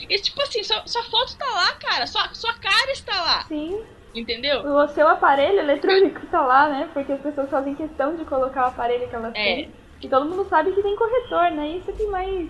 e, 0.09 0.19
tipo 0.19 0.41
assim, 0.41 0.63
sua, 0.63 0.85
sua 0.85 1.03
foto 1.03 1.37
tá 1.37 1.45
lá, 1.45 1.73
cara. 1.73 2.07
Sua, 2.07 2.33
sua 2.33 2.53
cara 2.55 2.91
está 2.91 3.21
lá. 3.21 3.43
Sim. 3.43 3.81
Entendeu? 4.15 4.61
O 4.65 4.87
seu 4.87 5.07
aparelho 5.07 5.59
eletrônico 5.59 6.25
tá 6.27 6.41
lá, 6.41 6.69
né? 6.69 6.89
Porque 6.93 7.11
as 7.11 7.21
pessoas 7.21 7.49
fazem 7.49 7.75
questão 7.75 8.15
de 8.15 8.23
colocar 8.25 8.65
o 8.65 8.69
aparelho 8.69 9.07
que 9.09 9.15
elas 9.15 9.33
é. 9.35 9.43
têm. 9.43 9.71
E 10.01 10.07
todo 10.07 10.29
mundo 10.29 10.47
sabe 10.47 10.71
que 10.71 10.81
tem 10.81 10.95
corretor, 10.95 11.51
né? 11.51 11.67
Isso 11.69 11.91
que 11.91 12.05
mais 12.07 12.49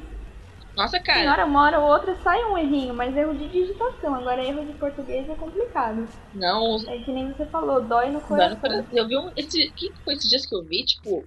nossa, 0.75 0.99
cara. 0.99 1.19
Senhora, 1.19 1.45
uma 1.45 1.63
hora 1.63 1.79
ou 1.79 1.89
outra 1.89 2.15
sai 2.17 2.43
um 2.43 2.57
errinho, 2.57 2.93
mas 2.93 3.15
erro 3.15 3.33
de 3.33 3.47
digitação. 3.47 4.13
Agora, 4.13 4.43
erro 4.43 4.65
de 4.65 4.73
português 4.73 5.27
é 5.29 5.35
complicado. 5.35 6.07
Não. 6.33 6.77
É 6.89 6.99
que 6.99 7.11
nem 7.11 7.31
você 7.31 7.45
falou, 7.45 7.81
dói 7.81 8.11
no 8.11 8.19
coração. 8.19 8.37
Dói 8.37 8.49
no 8.49 8.61
coração. 8.61 8.87
Eu 8.91 9.07
vi 9.07 9.17
um. 9.17 9.31
Esse, 9.37 9.69
que 9.71 9.91
foi 10.03 10.15
esses 10.15 10.29
dias 10.29 10.45
que 10.45 10.53
eu 10.53 10.63
vi? 10.63 10.83
Tipo, 10.83 11.23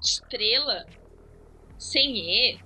estrela 0.00 0.86
sem 1.76 2.16
E, 2.16 2.60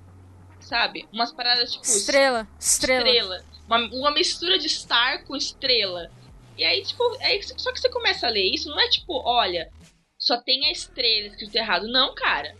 sabe? 0.61 1.09
Umas 1.13 1.33
paradas 1.33 1.73
tipo. 1.73 1.85
Estrela. 1.85 2.47
Estrela. 2.61 3.09
estrela. 3.09 3.45
Uma, 3.67 3.79
uma 3.79 4.11
mistura 4.11 4.59
de 4.59 4.69
star 4.69 5.25
com 5.25 5.35
estrela. 5.35 6.11
E 6.59 6.65
aí, 6.65 6.83
tipo, 6.83 7.03
aí, 7.21 7.41
só 7.43 7.73
que 7.73 7.81
você 7.81 7.89
começa 7.89 8.27
a 8.27 8.31
ler 8.31 8.53
isso, 8.53 8.69
não 8.69 8.81
é 8.81 8.89
tipo, 8.89 9.13
olha, 9.25 9.71
só 10.19 10.37
tem 10.43 10.67
a 10.67 10.73
estrela 10.73 11.29
escrito 11.29 11.55
errado. 11.55 11.87
Não, 11.87 12.15
cara. 12.15 12.57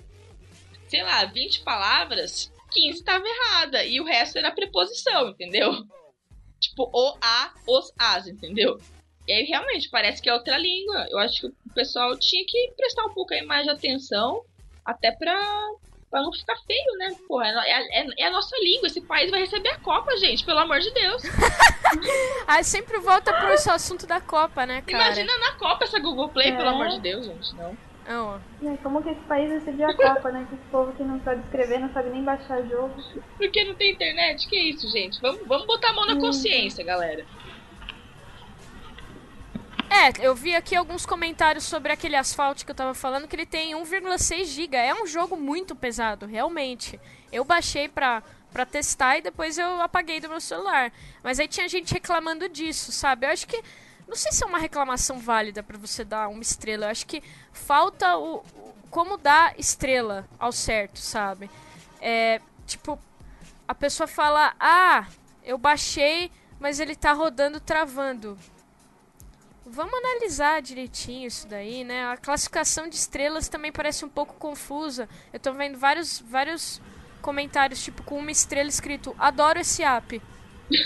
Sei 0.87 1.03
lá, 1.03 1.25
20 1.25 1.61
palavras 1.63 2.51
15 2.71 2.99
estava 2.99 3.25
errada 3.27 3.85
e 3.85 4.01
o 4.01 4.05
resto 4.05 4.39
era 4.39 4.53
preposição, 4.53 5.31
entendeu? 5.31 5.73
Tipo, 6.61 6.91
o, 6.93 7.17
a, 7.23 7.55
os, 7.69 7.93
as, 7.97 8.27
entendeu? 8.27 8.81
E 9.29 9.33
aí 9.33 9.45
realmente 9.45 9.89
parece 9.91 10.21
que 10.21 10.29
é 10.29 10.35
outra 10.35 10.59
língua. 10.59 11.07
Eu 11.09 11.17
acho 11.19 11.43
que 11.43 11.47
o 11.47 11.73
pessoal 11.73 12.19
tinha 12.19 12.45
que 12.45 12.73
prestar 12.77 13.05
um 13.05 13.15
pouco 13.15 13.33
aí 13.33 13.43
mais 13.43 13.63
de 13.63 13.71
atenção, 13.71 14.43
até 14.85 15.13
pra, 15.13 15.41
pra 16.11 16.23
não 16.23 16.33
ficar 16.33 16.57
feio, 16.67 16.99
né? 16.99 17.15
Porra, 17.27 17.47
é, 17.47 18.03
é, 18.03 18.07
é, 18.19 18.27
a 18.27 18.31
nossa 18.31 18.57
língua. 18.59 18.87
Esse 18.87 19.01
país 19.01 19.31
vai 19.31 19.41
receber 19.41 19.71
a 19.71 19.79
Copa, 19.79 20.17
gente, 20.17 20.45
pelo 20.45 20.59
amor 20.59 20.81
de 20.81 20.91
Deus. 20.93 21.23
aí 22.47 22.65
sempre 22.65 22.99
volta 22.99 23.33
pro 23.33 23.73
assunto 23.73 24.07
da 24.07 24.21
Copa, 24.21 24.67
né, 24.67 24.83
cara? 24.83 25.05
Imagina 25.05 25.39
na 25.39 25.53
Copa 25.53 25.85
essa 25.85 25.99
Google 25.99 26.29
Play, 26.29 26.51
é. 26.51 26.57
pelo 26.57 26.71
amor 26.71 26.89
de 26.89 27.01
Deus, 27.01 27.27
gente, 27.27 27.55
não. 27.57 27.77
Oh. 28.11 28.39
como 28.83 29.03
que 29.03 29.11
esse 29.11 29.21
país 29.23 29.51
decidiu 29.51 29.87
a 29.87 29.95
Copa, 29.95 30.31
né? 30.31 30.47
Que 30.49 30.55
esse 30.55 30.65
povo 30.71 30.93
que 30.93 31.03
não 31.03 31.21
sabe 31.21 31.43
escrever, 31.43 31.79
não 31.79 31.93
sabe 31.93 32.09
nem 32.09 32.25
baixar 32.25 32.63
jogo. 32.63 32.95
Porque 33.37 33.65
não 33.65 33.75
tem 33.75 33.93
internet? 33.93 34.49
Que 34.49 34.57
isso, 34.57 34.89
gente? 34.89 35.21
Vamos, 35.21 35.47
vamos 35.47 35.67
botar 35.67 35.91
a 35.91 35.93
mão 35.93 36.07
na 36.07 36.15
hum. 36.15 36.21
consciência, 36.21 36.83
galera. 36.83 37.27
É, 39.91 40.13
eu 40.25 40.35
vi 40.35 40.55
aqui 40.55 40.77
alguns 40.77 41.07
comentários 41.07 41.65
sobre 41.65 41.91
aquele 41.91 42.15
asfalto 42.15 42.65
que 42.65 42.71
eu 42.71 42.75
tava 42.75 42.93
falando, 42.93 43.27
que 43.27 43.35
ele 43.35 43.47
tem 43.47 43.75
1,6 43.75 44.45
GB. 44.45 44.77
É 44.77 44.95
um 44.95 45.07
jogo 45.07 45.37
muito 45.37 45.75
pesado, 45.75 46.27
realmente. 46.27 47.01
Eu 47.33 47.43
baixei 47.43 47.89
pra, 47.89 48.23
pra 48.53 48.67
testar 48.67 49.17
e 49.19 49.23
depois 49.23 49.57
eu 49.57 49.81
apaguei 49.81 50.21
do 50.21 50.29
meu 50.29 50.41
celular. 50.41 50.93
Mas 51.23 51.41
aí 51.41 51.49
tinha 51.49 51.69
gente 51.69 51.93
reclamando 51.95 52.49
disso, 52.49 52.93
sabe? 52.93 53.27
Eu 53.27 53.31
acho 53.31 53.47
que 53.47 53.63
não 54.07 54.15
sei 54.15 54.31
se 54.31 54.45
é 54.45 54.47
uma 54.47 54.59
reclamação 54.59 55.19
válida 55.19 55.63
para 55.63 55.79
você 55.79 56.05
dar 56.05 56.29
uma 56.29 56.43
estrela. 56.43 56.87
Eu 56.87 56.91
acho 56.91 57.07
que 57.07 57.23
falta 57.53 58.17
o, 58.17 58.37
o, 58.37 58.75
como 58.91 59.17
dar 59.17 59.59
estrela 59.59 60.29
ao 60.39 60.53
certo, 60.53 60.99
sabe? 60.99 61.51
É, 62.01 62.41
tipo, 62.67 62.99
a 63.67 63.75
pessoa 63.75 64.07
fala: 64.07 64.55
"Ah, 64.61 65.07
eu 65.43 65.57
baixei, 65.57 66.31
mas 66.61 66.79
ele 66.79 66.95
tá 66.95 67.13
rodando 67.13 67.59
travando". 67.59 68.39
Vamos 69.71 69.93
analisar 69.95 70.63
direitinho 70.63 71.27
isso 71.27 71.47
daí, 71.47 71.85
né? 71.85 72.07
A 72.07 72.17
classificação 72.17 72.89
de 72.89 72.97
estrelas 72.97 73.49
também 73.49 73.71
parece 73.71 74.05
um 74.05 74.09
pouco 74.09 74.35
confusa. 74.35 75.09
Eu 75.33 75.39
tô 75.39 75.53
vendo 75.53 75.79
vários 75.79 76.21
vários 76.21 76.81
comentários 77.21 77.83
tipo 77.83 78.03
com 78.03 78.19
uma 78.19 78.31
estrela 78.31 78.69
escrito: 78.69 79.15
"Adoro 79.19 79.59
esse 79.59 79.83
app". 79.83 80.21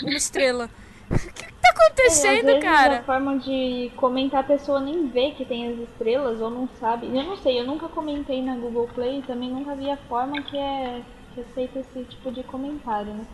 Uma 0.03 0.17
estrela. 0.17 0.69
O 1.13 1.33
que 1.33 1.43
tá 1.43 1.69
acontecendo, 1.69 2.49
é, 2.49 2.59
cara? 2.59 2.99
A 2.99 3.03
forma 3.03 3.37
de 3.37 3.91
comentar, 3.97 4.39
a 4.39 4.43
pessoa 4.43 4.79
nem 4.79 5.07
vê 5.09 5.31
que 5.31 5.45
tem 5.45 5.67
as 5.67 5.77
estrelas 5.77 6.41
ou 6.41 6.49
não 6.49 6.67
sabe. 6.79 7.05
Eu 7.05 7.23
não 7.23 7.37
sei, 7.37 7.59
eu 7.59 7.65
nunca 7.65 7.87
comentei 7.87 8.41
na 8.41 8.55
Google 8.55 8.87
Play, 8.87 9.21
também 9.21 9.51
nunca 9.51 9.75
vi 9.75 9.91
a 9.91 9.97
forma 9.97 10.41
que 10.41 10.57
é, 10.57 11.03
que 11.33 11.41
é 11.41 11.43
feito 11.53 11.77
esse 11.77 12.03
tipo 12.05 12.31
de 12.31 12.41
comentário, 12.43 13.13
né? 13.13 13.25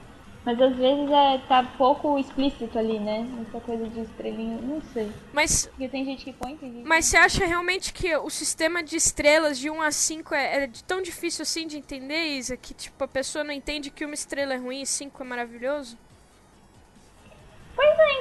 Mas 0.49 0.59
às 0.59 0.75
vezes 0.77 1.11
é, 1.11 1.37
tá 1.47 1.63
pouco 1.77 2.17
explícito 2.17 2.79
ali, 2.79 2.99
né? 2.99 3.23
Essa 3.47 3.59
coisa 3.59 3.87
de 3.87 3.99
estrelinha, 3.99 4.57
não 4.59 4.81
sei. 4.81 5.11
Mas, 5.31 5.67
Porque 5.67 5.87
tem 5.87 6.03
gente 6.03 6.25
que 6.25 6.33
põe, 6.33 6.57
tem 6.57 6.73
gente 6.73 6.87
mas 6.87 7.05
você 7.05 7.17
acha 7.17 7.45
realmente 7.45 7.93
que 7.93 8.15
o 8.17 8.31
sistema 8.31 8.81
de 8.81 8.95
estrelas 8.95 9.59
de 9.59 9.69
1 9.69 9.79
a 9.79 9.91
5 9.91 10.33
é, 10.33 10.63
é 10.63 10.69
tão 10.87 11.03
difícil 11.03 11.43
assim 11.43 11.67
de 11.67 11.77
entender, 11.77 12.37
Isa? 12.37 12.57
Que 12.57 12.73
tipo, 12.73 13.03
a 13.03 13.07
pessoa 13.07 13.43
não 13.43 13.53
entende 13.53 13.91
que 13.91 14.03
uma 14.03 14.15
estrela 14.15 14.55
é 14.55 14.57
ruim 14.57 14.81
e 14.81 14.87
5 14.87 15.21
é 15.21 15.25
maravilhoso? 15.25 15.95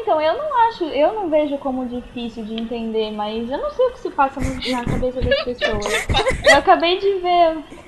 Então, 0.02 0.20
eu 0.20 0.36
não 0.36 0.68
acho, 0.68 0.84
eu 0.84 1.14
não 1.14 1.30
vejo 1.30 1.56
como 1.58 1.88
difícil 1.88 2.44
de 2.44 2.54
entender, 2.54 3.10
mas 3.10 3.50
eu 3.50 3.58
não 3.58 3.70
sei 3.70 3.86
o 3.86 3.90
que 3.92 4.00
se 4.00 4.10
passa 4.10 4.38
na 4.40 4.84
cabeça 4.84 5.20
das 5.20 5.44
pessoas. 5.44 5.86
Eu 6.44 6.58
acabei 6.58 6.98
de 6.98 7.14
ver. 7.20 7.87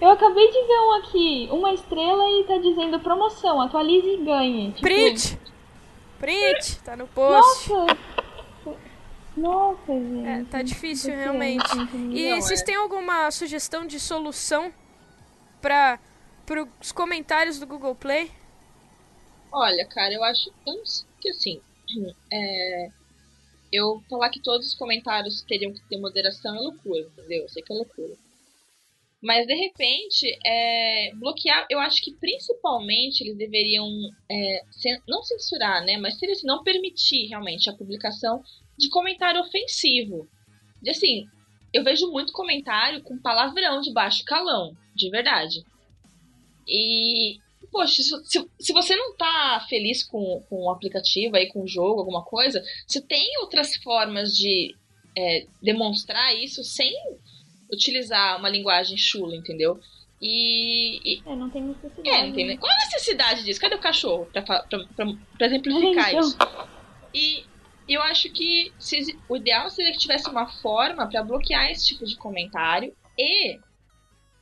Eu 0.00 0.10
acabei 0.10 0.46
de 0.50 0.66
ver 0.66 0.78
um 0.78 0.92
aqui, 0.92 1.48
uma 1.50 1.72
estrela 1.72 2.22
e 2.30 2.44
tá 2.44 2.58
dizendo 2.58 3.00
promoção, 3.00 3.60
atualize 3.60 4.06
e 4.08 4.24
ganhe. 4.24 4.72
Tipo, 4.72 4.82
Print! 4.82 5.38
Print! 6.18 6.80
Tá 6.80 6.96
no 6.96 7.06
post. 7.08 7.70
Nossa! 7.70 7.98
Nossa, 9.36 9.92
gente. 9.92 10.26
É, 10.26 10.44
tá 10.44 10.62
difícil 10.62 11.10
Porque, 11.10 11.24
realmente. 11.24 11.78
entendeu? 11.78 12.18
E 12.18 12.30
Não, 12.30 12.40
vocês 12.40 12.62
é. 12.62 12.64
têm 12.64 12.74
alguma 12.74 13.30
sugestão 13.30 13.86
de 13.86 14.00
solução 14.00 14.72
para 15.60 16.00
os 16.80 16.90
comentários 16.90 17.58
do 17.58 17.66
Google 17.66 17.94
Play? 17.94 18.30
Olha, 19.52 19.84
cara, 19.86 20.12
eu 20.14 20.24
acho 20.24 20.50
que 21.20 21.28
assim. 21.28 21.60
é, 22.32 22.90
eu 23.72 24.02
falar 24.08 24.30
que 24.30 24.40
todos 24.40 24.68
os 24.68 24.74
comentários 24.74 25.42
teriam 25.42 25.72
que 25.72 25.80
ter 25.88 25.98
moderação 25.98 26.54
é 26.54 26.58
loucura, 26.58 27.00
entendeu? 27.00 27.42
Eu 27.42 27.48
sei 27.48 27.62
que 27.62 27.72
é 27.72 27.76
loucura. 27.76 28.14
Mas 29.26 29.44
de 29.44 29.54
repente, 29.56 30.38
é, 30.46 31.10
bloquear, 31.16 31.66
eu 31.68 31.80
acho 31.80 32.00
que 32.00 32.14
principalmente 32.14 33.22
eles 33.22 33.36
deveriam 33.36 33.88
é, 34.30 34.60
não 35.08 35.20
censurar, 35.24 35.84
né? 35.84 35.96
Mas 35.96 36.16
seria 36.16 36.32
assim, 36.32 36.46
não 36.46 36.62
permitir 36.62 37.26
realmente 37.26 37.68
a 37.68 37.72
publicação 37.72 38.40
de 38.78 38.88
comentário 38.88 39.40
ofensivo. 39.40 40.28
Assim, 40.88 41.26
eu 41.74 41.82
vejo 41.82 42.08
muito 42.12 42.32
comentário 42.32 43.02
com 43.02 43.18
palavrão 43.18 43.80
de 43.80 43.92
baixo 43.92 44.24
calão, 44.24 44.76
de 44.94 45.10
verdade. 45.10 45.64
E, 46.68 47.38
poxa, 47.72 48.02
se, 48.04 48.24
se, 48.26 48.48
se 48.60 48.72
você 48.72 48.94
não 48.94 49.16
tá 49.16 49.66
feliz 49.68 50.04
com, 50.04 50.40
com 50.48 50.66
o 50.66 50.70
aplicativo 50.70 51.34
aí, 51.34 51.48
com 51.48 51.64
o 51.64 51.68
jogo, 51.68 51.98
alguma 51.98 52.22
coisa, 52.22 52.62
você 52.86 53.00
tem 53.00 53.26
outras 53.40 53.74
formas 53.82 54.36
de 54.36 54.72
é, 55.18 55.48
demonstrar 55.60 56.32
isso 56.36 56.62
sem 56.62 56.94
utilizar 57.72 58.38
uma 58.38 58.48
linguagem 58.48 58.96
chula, 58.96 59.34
entendeu? 59.36 59.78
E, 60.20 61.00
e- 61.18 61.22
É, 61.26 61.36
não 61.36 61.50
tem 61.50 61.62
necessidade. 61.62 62.08
é, 62.08 62.26
não 62.26 62.32
tem, 62.32 62.46
né? 62.46 62.56
Qual 62.56 62.72
a 62.72 62.76
necessidade 62.76 63.44
disso? 63.44 63.60
Cadê 63.60 63.74
o 63.74 63.80
cachorro 63.80 64.26
pra, 64.32 64.42
pra, 64.42 64.62
pra, 64.64 64.86
pra 65.36 65.46
exemplificar 65.46 66.08
Então. 66.10 66.20
isso? 66.20 66.36
E 67.14 67.44
eu 67.88 68.00
acho 68.02 68.30
que 68.32 68.72
se 68.78 68.98
o 69.28 69.36
ideal 69.36 69.68
seria 69.70 69.92
que 69.92 69.98
tivesse 69.98 70.28
uma 70.30 70.46
forma 70.60 71.08
pra 71.08 71.22
bloquear 71.22 71.70
esse 71.70 71.86
tipo 71.86 72.04
de 72.04 72.16
comentário 72.16 72.94
e 73.18 73.58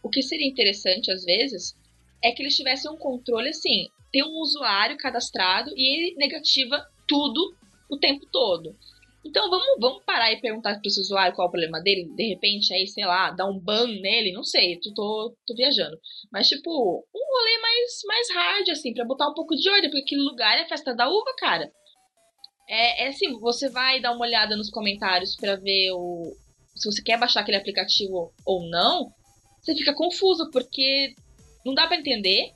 o 0.03 0.09
que 0.09 0.23
seria 0.23 0.47
interessante 0.49 1.11
às 1.11 1.25
vezes 1.25 1.75
é 2.23 2.31
que 2.33 2.43
eles 2.43 2.57
tivessem 2.57 2.91
um 2.91 2.97
controle 2.97 3.49
assim, 3.51 3.89
tem 4.13 4.23
um 4.23 4.41
usuário 4.41 4.97
cadastrado 4.97 5.71
e 5.77 5.97
ele 5.97 6.17
negativa 6.17 6.87
tudo 7.07 7.55
o 7.91 7.99
tempo 7.99 8.25
todo. 8.33 8.75
Então 9.25 9.49
vamos, 9.49 9.67
vamos 9.81 10.05
parar 10.05 10.33
e 10.33 10.41
perguntar 10.41 10.73
para 10.75 10.83
esse 10.85 11.01
usuário 11.01 11.35
qual 11.35 11.47
é 11.47 11.49
o 11.49 11.53
problema 11.53 11.81
dele, 11.81 12.13
de 12.15 12.29
repente 12.29 12.73
aí, 12.75 12.87
sei 12.87 13.07
lá, 13.07 13.31
dar 13.31 13.47
um 13.47 13.59
ban 13.59 13.87
nele, 13.87 14.33
não 14.33 14.45
sei, 14.45 14.79
tô, 14.81 14.93
tô, 14.93 15.37
tô 15.47 15.55
viajando. 15.55 15.99
Mas 16.31 16.47
tipo, 16.47 16.71
um 16.71 17.37
rolê 17.37 17.59
mais, 17.59 18.01
mais 18.07 18.31
hard, 18.35 18.69
assim, 18.69 18.93
pra 18.93 19.05
botar 19.05 19.29
um 19.29 19.35
pouco 19.35 19.57
de 19.57 19.69
ordem, 19.71 19.91
porque 19.91 20.03
aquele 20.03 20.23
lugar 20.23 20.59
é 20.59 20.69
festa 20.69 20.95
da 20.95 21.09
uva, 21.09 21.35
cara. 21.39 21.73
É, 22.69 23.05
é 23.05 23.09
assim, 23.09 23.33
você 23.41 23.71
vai 23.71 24.01
dar 24.01 24.13
uma 24.13 24.25
olhada 24.27 24.57
nos 24.57 24.71
comentários 24.71 25.37
pra 25.37 25.57
ver 25.57 25.91
o. 25.93 26.33
Se 26.77 26.91
você 26.91 27.03
quer 27.03 27.19
baixar 27.19 27.41
aquele 27.41 27.57
aplicativo 27.57 28.33
ou 28.45 28.69
não, 28.69 29.11
você 29.61 29.75
fica 29.75 29.95
confuso, 29.95 30.51
porque 30.51 31.15
não 31.65 31.75
dá 31.75 31.87
pra 31.87 31.97
entender. 31.97 32.51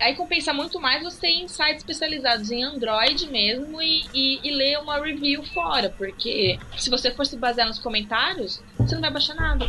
Aí 0.00 0.14
compensa 0.14 0.52
muito 0.52 0.80
mais 0.80 1.02
você 1.02 1.26
ir 1.26 1.42
em 1.42 1.48
sites 1.48 1.78
especializados 1.78 2.50
em 2.50 2.62
Android 2.62 3.28
mesmo 3.30 3.82
e, 3.82 4.04
e, 4.14 4.40
e 4.44 4.50
ler 4.52 4.78
uma 4.78 4.98
review 4.98 5.42
fora, 5.46 5.92
porque 5.98 6.58
se 6.76 6.88
você 6.88 7.10
for 7.10 7.26
se 7.26 7.36
basear 7.36 7.66
nos 7.66 7.80
comentários, 7.80 8.62
você 8.78 8.94
não 8.94 9.02
vai 9.02 9.10
baixar 9.10 9.34
nada. 9.34 9.68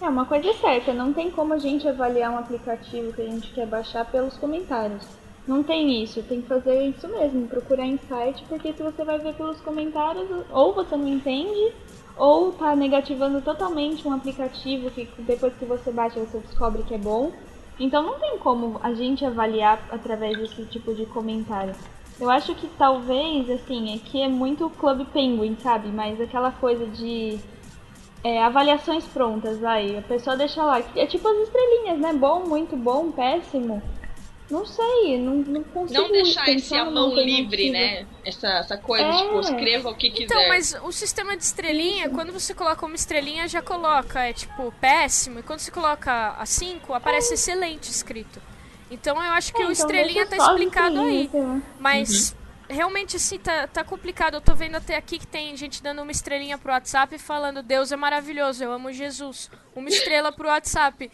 É, 0.00 0.08
uma 0.08 0.26
coisa 0.26 0.52
certa, 0.54 0.92
não 0.92 1.12
tem 1.12 1.30
como 1.30 1.54
a 1.54 1.58
gente 1.58 1.86
avaliar 1.86 2.32
um 2.32 2.38
aplicativo 2.38 3.12
que 3.12 3.22
a 3.22 3.24
gente 3.24 3.52
quer 3.52 3.66
baixar 3.66 4.04
pelos 4.04 4.36
comentários. 4.36 5.02
Não 5.46 5.62
tem 5.62 6.02
isso, 6.02 6.22
tem 6.24 6.42
que 6.42 6.48
fazer 6.48 6.88
isso 6.88 7.08
mesmo, 7.08 7.48
procurar 7.48 7.86
em 7.86 7.98
site, 8.08 8.44
porque 8.48 8.72
se 8.72 8.82
você 8.82 9.02
vai 9.04 9.18
ver 9.18 9.34
pelos 9.34 9.60
comentários, 9.60 10.28
ou 10.50 10.74
você 10.74 10.96
não 10.96 11.08
entende, 11.08 11.72
ou 12.16 12.52
tá 12.52 12.76
negativando 12.76 13.40
totalmente 13.40 14.06
um 14.06 14.12
aplicativo 14.12 14.90
que 14.90 15.08
depois 15.18 15.54
que 15.54 15.64
você 15.64 15.90
baixa 15.90 16.20
você 16.20 16.38
descobre 16.38 16.82
que 16.82 16.94
é 16.94 16.98
bom. 16.98 17.32
Então 17.78 18.02
não 18.02 18.18
tem 18.18 18.38
como 18.38 18.78
a 18.82 18.92
gente 18.92 19.24
avaliar 19.24 19.88
através 19.90 20.36
desse 20.36 20.64
tipo 20.66 20.94
de 20.94 21.06
comentário. 21.06 21.74
Eu 22.20 22.28
acho 22.28 22.54
que 22.56 22.66
talvez, 22.76 23.48
assim, 23.48 24.00
que 24.04 24.20
é 24.20 24.28
muito 24.28 24.68
Club 24.70 25.06
Penguin, 25.12 25.56
sabe? 25.62 25.88
Mas 25.88 26.20
aquela 26.20 26.50
coisa 26.50 26.84
de 26.86 27.38
é, 28.24 28.42
avaliações 28.42 29.06
prontas, 29.06 29.60
vai. 29.60 29.96
A 29.96 30.02
pessoa 30.02 30.36
deixa 30.36 30.62
lá. 30.62 30.80
É 30.96 31.06
tipo 31.06 31.28
as 31.28 31.38
estrelinhas, 31.38 32.00
né? 32.00 32.12
Bom, 32.12 32.46
muito 32.46 32.76
bom, 32.76 33.12
péssimo. 33.12 33.80
Não 34.50 34.64
sei, 34.64 35.18
não, 35.18 35.34
não 35.34 35.62
consigo 35.62 36.00
Não 36.00 36.10
deixar 36.10 36.48
esse 36.48 36.74
a 36.74 36.84
mão 36.84 37.14
livre, 37.14 37.70
né? 37.70 38.06
Essa, 38.24 38.48
essa 38.48 38.78
coisa, 38.78 39.04
É. 39.04 39.12
tipo, 39.12 39.40
escreva 39.40 39.90
o 39.90 39.94
que 39.94 40.10
quiser. 40.10 40.24
Então, 40.24 40.48
mas 40.48 40.74
o 40.82 40.90
sistema 40.90 41.36
de 41.36 41.42
estrelinha, 41.44 42.08
quando 42.08 42.32
você 42.32 42.54
coloca 42.54 42.86
uma 42.86 42.96
estrelinha, 42.96 43.46
já 43.46 43.60
coloca, 43.60 44.20
é 44.24 44.32
tipo, 44.32 44.72
péssimo. 44.80 45.40
E 45.40 45.42
quando 45.42 45.58
você 45.60 45.70
coloca 45.70 46.30
a 46.38 46.46
5, 46.46 46.94
aparece 46.94 47.34
excelente 47.34 47.90
escrito. 47.90 48.40
Então 48.90 49.16
eu 49.22 49.32
acho 49.32 49.52
que 49.52 49.60
É, 49.60 49.66
o 49.66 49.70
então 49.70 49.72
estrelinha 49.72 50.26
tá 50.26 50.36
explicado 50.38 50.98
aí. 51.00 51.28
lá. 51.34 51.60
Mas 51.78 52.34
realmente 52.70 53.16
assim 53.16 53.38
tá, 53.38 53.66
tá 53.66 53.84
complicado. 53.84 54.34
Eu 54.34 54.40
tô 54.40 54.54
vendo 54.54 54.76
até 54.76 54.96
aqui 54.96 55.18
que 55.18 55.26
tem 55.26 55.54
gente 55.58 55.82
dando 55.82 56.00
uma 56.00 56.10
estrelinha 56.10 56.56
pro 56.56 56.72
WhatsApp 56.72 57.14
e 57.14 57.18
falando 57.18 57.62
Deus 57.62 57.92
é 57.92 57.96
maravilhoso, 57.96 58.64
eu 58.64 58.72
amo 58.72 58.90
Jesus. 58.92 59.50
Uma 59.76 59.90
estrela 59.90 60.32
pro 60.32 60.48
WhatsApp. 60.48 61.10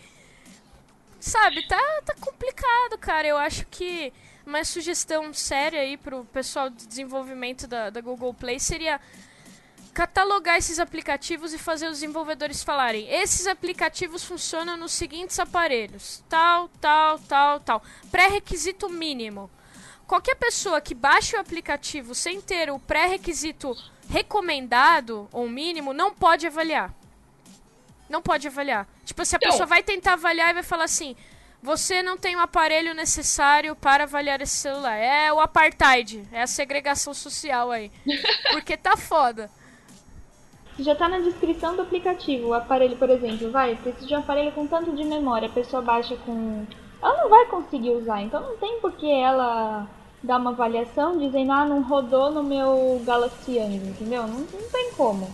Sabe, 1.25 1.67
tá, 1.67 1.81
tá 2.05 2.15
complicado, 2.21 2.99
cara. 3.01 3.27
Eu 3.27 3.39
acho 3.39 3.65
que 3.71 4.13
uma 4.45 4.63
sugestão 4.63 5.33
séria 5.33 5.81
aí 5.81 5.97
pro 5.97 6.23
pessoal 6.27 6.69
de 6.69 6.87
desenvolvimento 6.87 7.67
da, 7.67 7.89
da 7.89 8.03
Google 8.03 8.35
Play 8.35 8.61
seria 8.61 9.01
catalogar 9.95 10.59
esses 10.59 10.79
aplicativos 10.79 11.55
e 11.55 11.59
fazer 11.59 11.87
os 11.87 12.01
desenvolvedores 12.01 12.63
falarem: 12.63 13.09
esses 13.09 13.47
aplicativos 13.47 14.23
funcionam 14.23 14.77
nos 14.77 14.93
seguintes 14.93 15.39
aparelhos, 15.39 16.23
tal, 16.29 16.69
tal, 16.79 17.19
tal, 17.21 17.59
tal. 17.59 17.83
Pré-requisito 18.11 18.91
mínimo. 18.91 19.51
Qualquer 20.07 20.35
pessoa 20.35 20.79
que 20.79 20.95
baixe 20.95 21.37
o 21.37 21.41
aplicativo 21.41 22.15
sem 22.15 22.39
ter 22.39 22.71
o 22.71 22.79
pré-requisito 22.79 23.75
recomendado 24.11 25.27
ou 25.33 25.49
mínimo 25.49 25.95
não 25.95 26.13
pode 26.13 26.47
avaliar. 26.47 26.95
Não 28.09 28.21
pode 28.23 28.47
avaliar. 28.49 28.87
Tipo, 29.05 29.25
se 29.25 29.35
a 29.35 29.39
Então- 29.39 29.51
pessoa 29.51 29.67
vai 29.67 29.83
tentar 29.83 30.15
avaliar 30.15 30.51
e 30.51 30.55
vai 30.55 30.63
falar 30.63 30.85
assim: 30.85 31.17
você 31.63 32.03
não 32.03 32.17
tem 32.19 32.37
o 32.37 32.41
aparelho 32.41 32.95
necessário 32.95 33.75
para 33.75 34.05
avaliar 34.05 34.41
esse 34.43 34.55
celular. 34.57 34.97
É 34.97 35.33
o 35.33 35.41
apartheid, 35.41 36.23
é 36.33 36.43
a 36.43 36.47
segregação 36.47 37.15
social 37.15 37.71
aí. 37.71 37.91
Porque 38.53 38.77
tá 38.77 38.97
foda. 38.97 39.51
Já 40.79 40.95
tá 40.95 41.09
na 41.09 41.21
descrição 41.21 41.77
do 41.77 41.83
aplicativo. 41.83 42.49
O 42.49 42.55
aparelho, 42.55 42.97
por 42.97 43.09
exemplo, 43.09 43.51
vai, 43.51 43.77
precisa 43.77 44.07
de 44.07 44.15
um 44.15 44.19
aparelho 44.19 44.53
com 44.53 44.67
tanto 44.67 44.93
de 44.95 45.05
memória. 45.05 45.49
A 45.49 45.53
pessoa 45.53 45.81
baixa 45.81 46.17
com. 46.17 46.67
Ela 47.01 47.23
não 47.23 47.29
vai 47.29 47.47
conseguir 47.47 47.91
usar, 47.91 48.21
então 48.23 48.41
não 48.41 48.57
tem 48.57 48.81
por 48.81 48.93
que 48.93 49.11
ela 49.11 49.87
dar 50.23 50.39
uma 50.39 50.51
avaliação 50.51 51.19
dizendo, 51.19 51.53
ah, 51.53 51.67
não 51.67 51.83
rodou 51.83 52.31
no 52.33 52.43
meu 52.43 53.01
Galaxy 53.05 53.59
entendeu? 53.59 54.27
Não, 54.27 54.39
não 54.41 54.71
tem 54.73 54.91
como. 54.97 55.31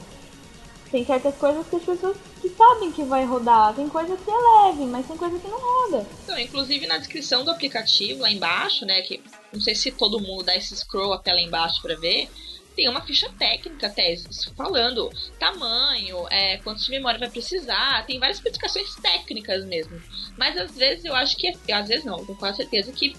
Tem 0.90 1.04
certas 1.04 1.34
coisas 1.36 1.66
que 1.68 1.76
as 1.76 1.84
pessoas 1.84 2.16
que 2.42 2.48
sabem 2.48 2.90
que 2.90 3.04
vai 3.04 3.24
rodar. 3.24 3.74
Tem 3.74 3.88
coisa 3.88 4.16
que 4.16 4.30
é 4.30 4.66
leve, 4.66 4.84
mas 4.86 5.06
tem 5.06 5.16
coisa 5.16 5.38
que 5.38 5.46
não 5.46 5.58
roda. 5.58 6.06
Então, 6.24 6.38
inclusive 6.38 6.86
na 6.86 6.98
descrição 6.98 7.44
do 7.44 7.50
aplicativo, 7.50 8.22
lá 8.22 8.30
embaixo, 8.30 8.84
né? 8.84 9.00
Que 9.02 9.22
não 9.52 9.60
sei 9.60 9.74
se 9.74 9.92
todo 9.92 10.20
mundo 10.20 10.42
dá 10.44 10.56
esse 10.56 10.76
scroll 10.76 11.12
até 11.12 11.32
lá 11.32 11.40
embaixo 11.40 11.80
pra 11.80 11.94
ver. 11.94 12.28
Tem 12.74 12.88
uma 12.88 13.02
ficha 13.02 13.30
técnica 13.38 13.88
até 13.88 14.16
falando 14.56 15.10
tamanho, 15.38 16.26
é, 16.30 16.56
quanto 16.58 16.80
de 16.82 16.90
memória 16.90 17.18
vai 17.18 17.28
precisar, 17.28 18.04
tem 18.06 18.18
várias 18.18 18.38
especificações 18.38 18.94
técnicas 18.96 19.64
mesmo. 19.66 20.00
Mas 20.36 20.56
às 20.56 20.74
vezes 20.76 21.04
eu 21.04 21.14
acho 21.14 21.36
que, 21.36 21.48
é- 21.48 21.72
às 21.74 21.88
vezes 21.88 22.04
não, 22.04 22.24
tenho 22.24 22.38
quase 22.38 22.58
certeza 22.58 22.90
que 22.92 23.14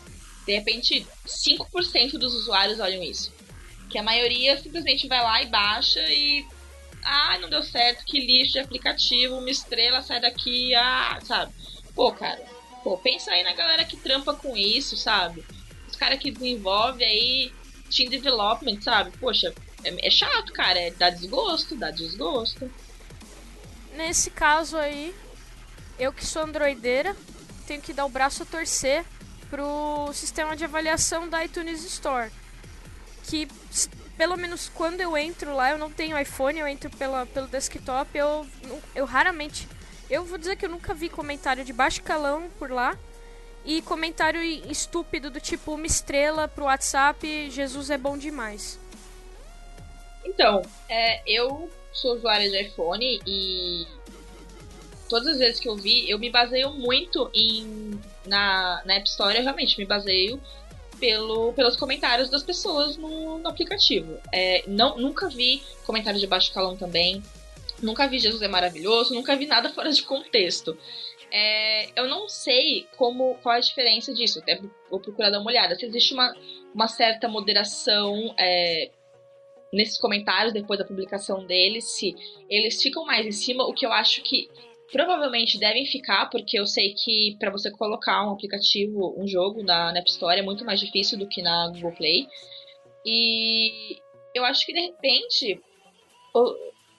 de 0.46 0.54
repente 0.54 1.06
5% 1.26 2.18
dos 2.18 2.34
usuários 2.34 2.80
olham 2.80 3.04
isso. 3.04 3.32
Que 3.90 3.98
a 3.98 4.04
maioria 4.04 4.58
simplesmente 4.58 5.08
vai 5.08 5.22
lá 5.22 5.42
e 5.42 5.48
baixa 5.48 6.00
e. 6.10 6.46
Ah, 7.04 7.38
não 7.40 7.50
deu 7.50 7.64
certo, 7.64 8.06
que 8.06 8.20
lixo 8.20 8.54
de 8.54 8.60
aplicativo, 8.60 9.38
uma 9.38 9.50
estrela 9.50 10.02
sai 10.02 10.22
daqui, 10.22 10.74
ah, 10.76 11.20
sabe? 11.24 11.54
Pô, 11.96 12.12
cara, 12.12 12.44
Pô, 12.84 12.98
pensa 12.98 13.32
aí 13.32 13.44
na 13.44 13.54
galera 13.54 13.86
que 13.86 13.96
trampa 13.96 14.34
com 14.34 14.58
isso, 14.58 14.98
sabe? 14.98 15.46
Os 15.88 15.96
caras 15.96 16.20
que 16.20 16.32
desenvolvem 16.32 17.08
aí 17.08 17.54
team 17.96 18.10
development, 18.10 18.82
sabe? 18.82 19.12
Poxa, 19.18 19.54
é, 19.84 20.08
é 20.08 20.10
chato, 20.10 20.52
cara. 20.52 20.80
É, 20.80 20.92
dá 20.92 21.10
desgosto, 21.10 21.76
dá 21.76 21.92
desgosto. 21.92 22.72
Nesse 23.96 24.32
caso 24.32 24.78
aí, 24.78 25.14
eu 26.00 26.12
que 26.12 26.26
sou 26.26 26.44
androideira, 26.44 27.16
tenho 27.68 27.82
que 27.82 27.94
dar 27.94 28.06
o 28.06 28.10
braço 28.10 28.44
a 28.44 28.46
torcer 28.46 29.06
pro 29.50 30.12
sistema 30.14 30.56
de 30.56 30.64
avaliação 30.64 31.30
da 31.30 31.46
iTunes 31.46 31.84
Store. 31.84 32.32
Que 33.26 33.48
pelo 34.22 34.38
menos 34.38 34.70
quando 34.70 35.02
eu 35.02 35.18
entro 35.18 35.56
lá, 35.56 35.72
eu 35.72 35.80
não 35.80 35.90
tenho 35.90 36.16
iPhone, 36.16 36.60
eu 36.60 36.68
entro 36.68 36.92
pela, 36.92 37.26
pelo 37.26 37.48
desktop, 37.48 38.16
eu, 38.16 38.46
eu 38.94 39.04
raramente. 39.04 39.68
Eu 40.08 40.24
vou 40.24 40.38
dizer 40.38 40.58
que 40.58 40.64
eu 40.64 40.70
nunca 40.70 40.94
vi 40.94 41.10
comentário 41.10 41.66
de 41.66 41.74
baixo 41.74 42.04
calão 42.04 42.48
por 42.60 42.70
lá. 42.70 42.96
E 43.66 43.82
comentário 43.82 44.40
estúpido 44.40 45.32
do 45.32 45.40
tipo 45.40 45.74
uma 45.74 45.88
estrela 45.88 46.48
pro 46.48 46.66
WhatsApp, 46.66 47.50
Jesus 47.50 47.90
é 47.90 47.98
bom 47.98 48.16
demais. 48.16 48.80
Então, 50.24 50.62
é, 50.88 51.24
eu 51.26 51.68
sou 51.92 52.14
usuária 52.14 52.48
de 52.48 52.62
iPhone 52.62 53.20
e 53.26 53.88
todas 55.10 55.30
as 55.30 55.40
vezes 55.40 55.60
que 55.60 55.68
eu 55.68 55.76
vi, 55.76 56.08
eu 56.08 56.20
me 56.20 56.30
baseio 56.30 56.70
muito 56.74 57.28
em 57.34 58.00
na, 58.28 58.84
na 58.86 58.94
App 58.94 59.10
Store, 59.10 59.36
eu 59.36 59.42
realmente 59.42 59.80
me 59.80 59.86
baseio 59.86 60.40
pelo, 61.02 61.52
pelos 61.54 61.76
comentários 61.76 62.30
das 62.30 62.44
pessoas 62.44 62.96
no, 62.96 63.40
no 63.40 63.50
aplicativo. 63.50 64.20
É, 64.32 64.64
não, 64.68 64.98
nunca 64.98 65.28
vi 65.28 65.64
comentário 65.84 66.20
de 66.20 66.28
baixo 66.28 66.54
calão 66.54 66.78
também. 66.78 67.24
Nunca 67.82 68.08
vi 68.08 68.20
Jesus 68.20 68.44
é 68.44 68.48
maravilhoso, 68.48 69.16
nunca 69.16 69.36
vi 69.36 69.48
nada 69.48 69.70
fora 69.74 69.92
de 69.92 70.04
contexto. 70.04 70.78
É, 71.32 71.90
eu 72.00 72.08
não 72.08 72.30
sei 72.30 72.88
como 72.96 73.36
qual 73.42 73.56
é 73.56 73.58
a 73.58 73.62
diferença 73.62 74.14
disso, 74.14 74.40
até 74.40 74.62
vou 74.90 75.00
procurar 75.00 75.32
dar 75.32 75.40
uma 75.40 75.50
olhada. 75.50 75.76
Se 75.76 75.86
existe 75.86 76.14
uma, 76.14 76.32
uma 76.76 76.88
certa 76.88 77.28
moderação 77.28 78.36
é, 78.38 78.92
nesses 79.74 79.98
comentários 79.98 80.54
depois 80.54 80.78
da 80.78 80.86
publicação 80.86 81.46
deles, 81.48 81.86
se 81.86 82.16
eles 82.48 82.80
ficam 82.80 83.06
mais 83.06 83.26
em 83.26 83.32
cima, 83.32 83.64
o 83.64 83.74
que 83.74 83.86
eu 83.86 83.92
acho 83.92 84.22
que 84.22 84.50
provavelmente 84.92 85.58
devem 85.58 85.86
ficar, 85.86 86.30
porque 86.30 86.60
eu 86.60 86.68
sei 86.68 86.94
que 86.94 87.36
para 87.40 87.52
você 87.52 87.72
colocar 87.72 88.28
um 88.28 88.34
aplicativo, 88.34 89.16
um 89.18 89.28
jogo 89.28 89.64
na, 89.64 89.92
na 89.92 90.00
App 90.00 90.10
Store 90.10 90.40
é 90.40 90.44
muito 90.44 90.66
mais 90.66 90.80
difícil 90.80 91.18
do 91.18 91.28
que 91.28 91.42
na 91.42 91.70
Google 91.70 91.94
Play. 91.94 92.28
E 93.06 93.98
eu 94.36 94.44
acho 94.44 94.66
que 94.66 94.74
de 94.74 94.82
repente 94.82 95.62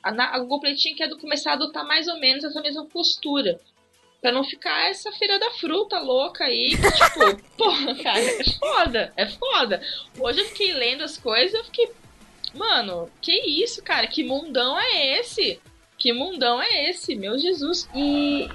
a, 0.02 0.38
Google 0.38 0.61
Play 0.61 0.74
tinha 0.74 0.94
que 0.94 1.20
começar 1.20 1.50
a 1.50 1.55
adotar 1.55 1.87
mais 1.87 2.09
ou 2.09 2.18
menos 2.18 2.44
essa 2.44 2.61
mesma 2.61 2.87
postura. 2.87 3.61
Pra 4.20 4.31
não 4.31 4.44
ficar 4.44 4.88
essa 4.88 5.11
feira 5.12 5.37
da 5.37 5.50
fruta 5.50 5.98
louca 5.98 6.44
aí, 6.44 6.70
que, 6.70 6.92
tipo, 6.92 7.42
porra, 7.59 7.94
cara, 7.96 8.20
é 8.20 8.44
foda, 8.44 9.12
é 9.16 9.26
foda. 9.26 9.83
Hoje 10.16 10.40
eu 10.40 10.44
fiquei 10.46 10.72
lendo 10.72 11.02
as 11.02 11.18
coisas 11.18 11.52
eu 11.52 11.64
fiquei, 11.64 11.90
mano, 12.55 13.11
que 13.20 13.33
isso, 13.33 13.83
cara, 13.83 14.07
que 14.07 14.22
mundão 14.22 14.78
é 14.78 15.18
esse? 15.18 15.61
Que 16.03 16.12
mundão 16.12 16.61
é 16.61 16.91
esse, 16.91 17.15
meu 17.15 17.38
Jesus? 17.38 17.88
E 17.95 18.51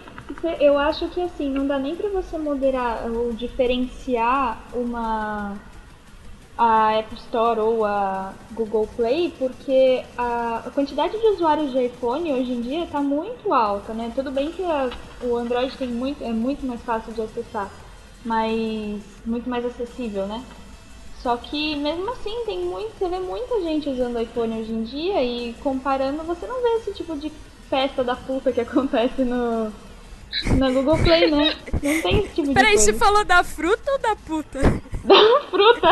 eu 0.59 0.77
acho 0.77 1.07
que 1.11 1.21
assim, 1.21 1.49
não 1.49 1.65
dá 1.65 1.79
nem 1.79 1.95
para 1.95 2.09
você 2.09 2.37
moderar 2.37 3.09
ou 3.09 3.31
diferenciar 3.31 4.69
uma 4.77 5.57
a 6.57 6.91
App 6.95 7.15
Store 7.15 7.61
ou 7.61 7.85
a 7.85 8.35
Google 8.51 8.85
Play, 8.97 9.33
porque 9.39 10.03
a, 10.17 10.57
a 10.65 10.71
quantidade 10.71 11.17
de 11.17 11.27
usuários 11.27 11.71
de 11.71 11.85
iPhone 11.85 12.33
hoje 12.33 12.51
em 12.51 12.59
dia 12.59 12.83
está 12.83 12.99
muito 12.99 13.53
alta, 13.53 13.93
né? 13.93 14.11
Tudo 14.13 14.29
bem 14.29 14.51
que 14.51 14.65
a, 14.65 14.89
o 15.21 15.37
Android 15.37 15.77
tem 15.77 15.87
muito, 15.87 16.21
é 16.25 16.33
muito 16.33 16.65
mais 16.65 16.81
fácil 16.83 17.13
de 17.13 17.21
acessar, 17.21 17.71
mas 18.25 19.21
muito 19.25 19.49
mais 19.49 19.63
acessível, 19.65 20.27
né? 20.27 20.43
Só 21.21 21.35
que 21.37 21.75
mesmo 21.75 22.09
assim 22.11 22.45
tem 22.45 22.59
muito, 22.59 22.97
você 22.97 23.09
vê 23.09 23.19
muita 23.19 23.61
gente 23.61 23.89
usando 23.89 24.21
iPhone 24.21 24.61
hoje 24.61 24.71
em 24.71 24.83
dia 24.83 25.23
e 25.23 25.53
comparando 25.63 26.23
você 26.23 26.45
não 26.45 26.61
vê 26.61 26.69
esse 26.75 26.93
tipo 26.93 27.17
de 27.17 27.31
festa 27.69 28.03
da 28.03 28.15
puta 28.15 28.51
que 28.51 28.61
acontece 28.61 29.23
no 29.23 29.71
na 30.57 30.69
Google 30.69 30.97
Play, 30.97 31.31
né? 31.31 31.55
Não 31.81 32.01
tem 32.01 32.19
esse 32.19 32.35
tipo 32.35 32.49
de 32.49 32.53
Peraí, 32.53 32.77
você 32.77 32.93
falou 32.93 33.23
da 33.23 33.43
fruta 33.43 33.91
ou 33.91 33.99
da 33.99 34.15
puta? 34.15 34.59
Da 35.07 35.41
fruta. 35.49 35.87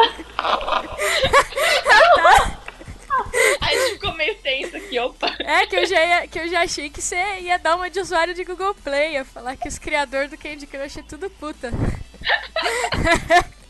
A 3.61 3.67
gente 3.69 3.93
ficou 3.93 4.13
meio 4.13 4.35
tenso 4.35 4.75
aqui, 4.75 4.99
opa. 4.99 5.33
É, 5.39 5.65
que 5.65 5.77
eu 5.77 5.85
já, 5.85 6.05
ia, 6.05 6.27
que 6.27 6.38
eu 6.38 6.49
já 6.49 6.63
achei 6.63 6.89
que 6.89 7.01
você 7.01 7.15
ia 7.39 7.57
dar 7.57 7.77
uma 7.77 7.89
de 7.89 8.01
usuário 8.01 8.33
de 8.33 8.43
Google 8.43 8.75
Play, 8.75 9.13
ia 9.13 9.23
falar 9.23 9.55
que 9.55 9.69
os 9.69 9.79
criadores 9.79 10.29
do 10.29 10.38
Candy 10.38 10.67
Crush 10.67 10.99
é 10.99 11.03
tudo 11.03 11.29
puta. 11.29 11.71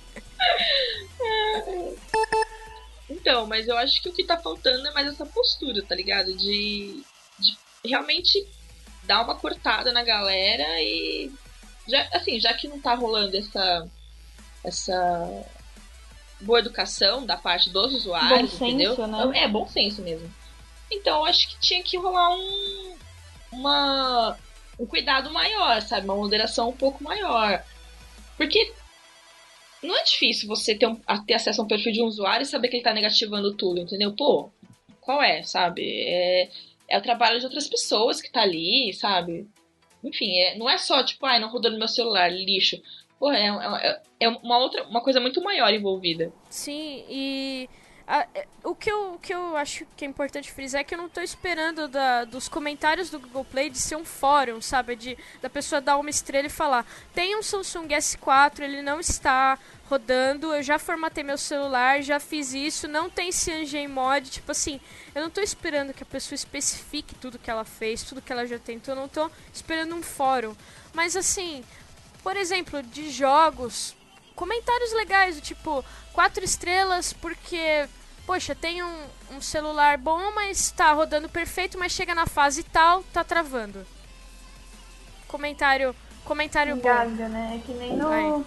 Então, 3.09 3.45
mas 3.45 3.67
eu 3.67 3.77
acho 3.77 4.01
que 4.01 4.09
o 4.09 4.13
que 4.13 4.23
tá 4.23 4.37
faltando 4.37 4.87
é 4.87 4.91
mais 4.91 5.07
essa 5.07 5.25
postura, 5.25 5.83
tá 5.83 5.95
ligado? 5.95 6.33
De, 6.35 7.03
de 7.39 7.57
realmente 7.83 8.45
dar 9.03 9.21
uma 9.23 9.35
cortada 9.35 9.91
na 9.91 10.03
galera 10.03 10.81
e. 10.81 11.31
Já, 11.87 12.07
assim, 12.13 12.39
já 12.39 12.53
que 12.53 12.67
não 12.67 12.79
tá 12.79 12.95
rolando 12.95 13.37
essa. 13.37 13.87
essa 14.63 15.45
boa 16.41 16.59
educação 16.59 17.25
da 17.25 17.37
parte 17.37 17.69
dos 17.69 17.93
usuários, 17.93 18.51
Bom 18.51 18.57
senso, 18.57 18.65
entendeu? 18.65 19.07
né? 19.07 19.43
É, 19.43 19.47
bom 19.47 19.67
senso 19.67 20.01
mesmo. 20.01 20.31
Então 20.91 21.19
eu 21.19 21.25
acho 21.25 21.47
que 21.49 21.59
tinha 21.59 21.83
que 21.83 21.97
rolar 21.97 22.29
um. 22.29 22.97
uma. 23.51 24.37
um 24.79 24.85
cuidado 24.85 25.31
maior, 25.31 25.81
sabe? 25.81 26.05
Uma 26.05 26.15
moderação 26.15 26.69
um 26.69 26.75
pouco 26.75 27.03
maior. 27.03 27.63
Porque 28.35 28.73
não 29.85 29.97
é 29.97 30.03
difícil 30.03 30.47
você 30.47 30.75
ter, 30.75 30.87
um, 30.87 30.95
ter 31.25 31.33
acesso 31.33 31.61
a 31.61 31.63
um 31.63 31.67
perfil 31.67 31.91
de 31.91 32.01
um 32.01 32.05
usuário 32.05 32.43
e 32.43 32.45
saber 32.45 32.67
que 32.67 32.77
ele 32.77 32.83
tá 32.83 32.93
negativando 32.93 33.55
tudo, 33.55 33.79
entendeu? 33.79 34.13
Pô, 34.13 34.49
qual 35.01 35.21
é, 35.21 35.43
sabe? 35.43 35.83
É, 36.07 36.49
é 36.89 36.97
o 36.97 37.01
trabalho 37.01 37.39
de 37.39 37.45
outras 37.45 37.67
pessoas 37.67 38.21
que 38.21 38.31
tá 38.31 38.41
ali, 38.41 38.93
sabe? 38.93 39.47
Enfim, 40.03 40.37
é, 40.37 40.57
não 40.57 40.69
é 40.69 40.77
só 40.77 41.03
tipo, 41.03 41.25
ai, 41.25 41.39
não 41.39 41.49
rodou 41.49 41.71
no 41.71 41.79
meu 41.79 41.87
celular, 41.87 42.31
lixo. 42.31 42.81
Porra, 43.19 43.37
é, 43.37 43.47
é, 43.47 44.01
é 44.21 44.29
uma 44.29 44.57
outra, 44.59 44.83
uma 44.83 45.01
coisa 45.01 45.19
muito 45.19 45.41
maior 45.41 45.73
envolvida. 45.73 46.31
Sim, 46.49 47.03
e 47.09 47.69
a- 48.07 48.27
é, 48.35 48.47
o, 48.63 48.75
que 48.75 48.91
eu, 48.91 49.13
o 49.15 49.19
que 49.19 49.33
eu 49.33 49.57
acho 49.57 49.85
que 49.97 50.05
é 50.05 50.07
importante 50.07 50.51
frisar 50.51 50.81
é 50.81 50.83
que 50.83 50.93
eu 50.93 50.97
não 50.97 51.09
tô 51.09 51.21
esperando 51.21 51.87
da, 51.87 52.23
dos 52.23 52.47
comentários 52.47 53.09
do 53.09 53.19
Google 53.19 53.43
Play 53.45 53.69
de 53.69 53.79
ser 53.79 53.95
um 53.95 54.05
fórum, 54.05 54.61
sabe? 54.61 54.95
De, 54.95 55.17
da 55.41 55.49
pessoa 55.49 55.81
dar 55.81 55.97
uma 55.97 56.09
estrela 56.09 56.45
e 56.47 56.49
falar: 56.49 56.85
tem 57.13 57.35
um 57.35 57.41
Samsung 57.41 57.87
S4, 57.87 58.59
ele 58.61 58.81
não 58.83 58.99
está 58.99 59.57
rodando, 59.89 60.53
eu 60.53 60.61
já 60.63 60.77
formatei 60.79 61.23
meu 61.23 61.37
celular, 61.37 62.01
já 62.01 62.19
fiz 62.19 62.53
isso, 62.53 62.87
não 62.87 63.09
tem 63.09 63.31
CyanogenMod. 63.31 64.29
Tipo 64.29 64.51
assim, 64.51 64.79
eu 65.13 65.21
não 65.23 65.29
tô 65.29 65.41
esperando 65.41 65.93
que 65.93 66.03
a 66.03 66.07
pessoa 66.07 66.35
especifique 66.35 67.15
tudo 67.15 67.39
que 67.39 67.49
ela 67.49 67.65
fez, 67.65 68.03
tudo 68.03 68.21
que 68.21 68.31
ela 68.31 68.45
já 68.45 68.59
tentou, 68.59 68.93
eu 68.93 68.99
não 69.01 69.07
tô 69.07 69.29
esperando 69.53 69.95
um 69.95 70.03
fórum. 70.03 70.55
Mas 70.93 71.15
assim, 71.15 71.63
por 72.23 72.37
exemplo, 72.37 72.81
de 72.83 73.09
jogos, 73.09 73.95
comentários 74.35 74.93
legais, 74.93 75.35
do 75.35 75.41
tipo, 75.41 75.83
quatro 76.13 76.43
estrelas 76.43 77.13
porque, 77.13 77.87
poxa, 78.25 78.53
tem 78.55 78.83
um, 78.83 79.03
um 79.31 79.41
celular 79.41 79.97
bom, 79.97 80.31
mas 80.33 80.71
tá 80.71 80.91
rodando 80.91 81.29
perfeito, 81.29 81.77
mas 81.77 81.91
chega 81.91 82.13
na 82.13 82.25
fase 82.27 82.63
tal, 82.63 83.03
tá 83.13 83.23
travando. 83.23 83.85
Comentário, 85.27 85.95
comentário 86.23 86.75
bom. 86.75 86.81
Engasga, 86.81 87.27
né? 87.29 87.59
É 87.61 87.65
que 87.65 87.73
nem 87.73 87.95
no. 87.97 88.45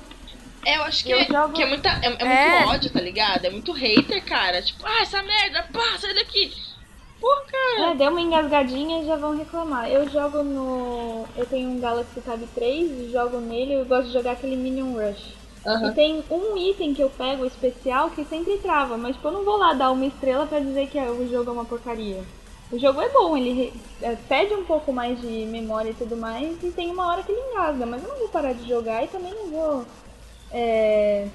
É, 0.65 0.77
eu 0.77 0.83
acho 0.83 1.05
que, 1.05 1.11
Eu 1.13 1.19
é, 1.21 1.25
jogo- 1.25 1.55
que 1.55 1.63
é, 1.63 1.67
muita, 1.67 1.89
é, 1.89 2.07
é 2.07 2.09
muito 2.11 2.25
É. 2.25 2.67
ódio, 2.67 2.93
tá 2.93 3.01
ligado? 3.01 3.45
É 3.45 3.51
muito 3.51 3.73
hater, 3.73 4.25
cara. 4.25 4.61
Tipo, 4.63 4.85
ah, 4.87 5.03
essa 5.03 5.23
merda, 5.23 5.63
pá, 5.73 5.99
sai 5.99 6.15
daqui. 6.15 6.53
Porra, 7.21 7.43
cara. 7.47 7.91
É, 7.91 7.95
deu 7.97 8.11
uma 8.11 8.21
engasgadinha 8.21 9.03
e 9.03 9.07
já 9.07 9.17
vão 9.17 9.37
reclamar. 9.37 9.89
Eu 9.89 10.09
jogo 10.09 10.43
no. 10.43 11.27
Eu 11.37 11.47
tenho 11.47 11.69
um 11.71 11.81
Galaxy 11.81 12.21
Tab 12.21 12.41
3 12.55 12.91
e 12.91 13.13
jogo 13.13 13.39
nele 13.41 13.75
eu 13.75 13.85
gosto 13.87 14.07
de 14.09 14.13
jogar 14.13 14.33
aquele 14.33 14.57
Minion 14.57 14.93
Rush. 14.95 15.38
Aham. 15.67 15.91
E 15.91 15.95
tem 15.95 16.25
um 16.31 16.57
item 16.57 16.95
que 16.95 17.03
eu 17.03 17.11
pego 17.11 17.45
especial 17.45 18.11
que 18.11 18.25
sempre 18.25 18.59
trava, 18.59 18.97
mas 18.97 19.17
tipo, 19.17 19.29
eu 19.29 19.33
não 19.33 19.45
vou 19.45 19.57
lá 19.57 19.75
dar 19.75 19.91
uma 19.91 20.07
estrela 20.07 20.47
pra 20.47 20.61
dizer 20.61 20.89
que 20.89 20.99
o 20.99 21.29
jogo 21.29 21.51
é 21.51 21.53
uma 21.53 21.65
porcaria. 21.65 22.23
O 22.71 22.79
jogo 22.79 23.01
é 23.01 23.09
bom, 23.09 23.37
ele 23.37 23.73
é, 24.03 24.15
pede 24.15 24.55
um 24.55 24.65
pouco 24.65 24.93
mais 24.93 25.21
de 25.21 25.47
memória 25.47 25.91
e 25.91 25.95
tudo 25.95 26.17
mais, 26.17 26.63
e 26.63 26.71
tem 26.73 26.91
uma 26.91 27.07
hora 27.09 27.23
que 27.23 27.33
ele 27.33 27.41
engasga, 27.41 27.87
mas 27.87 28.03
eu 28.03 28.09
não 28.09 28.19
vou 28.19 28.29
parar 28.29 28.53
de 28.53 28.69
jogar 28.69 29.05
e 29.05 29.09
também 29.09 29.33
não 29.33 29.49
vou 29.51 29.87
é, 30.53 31.29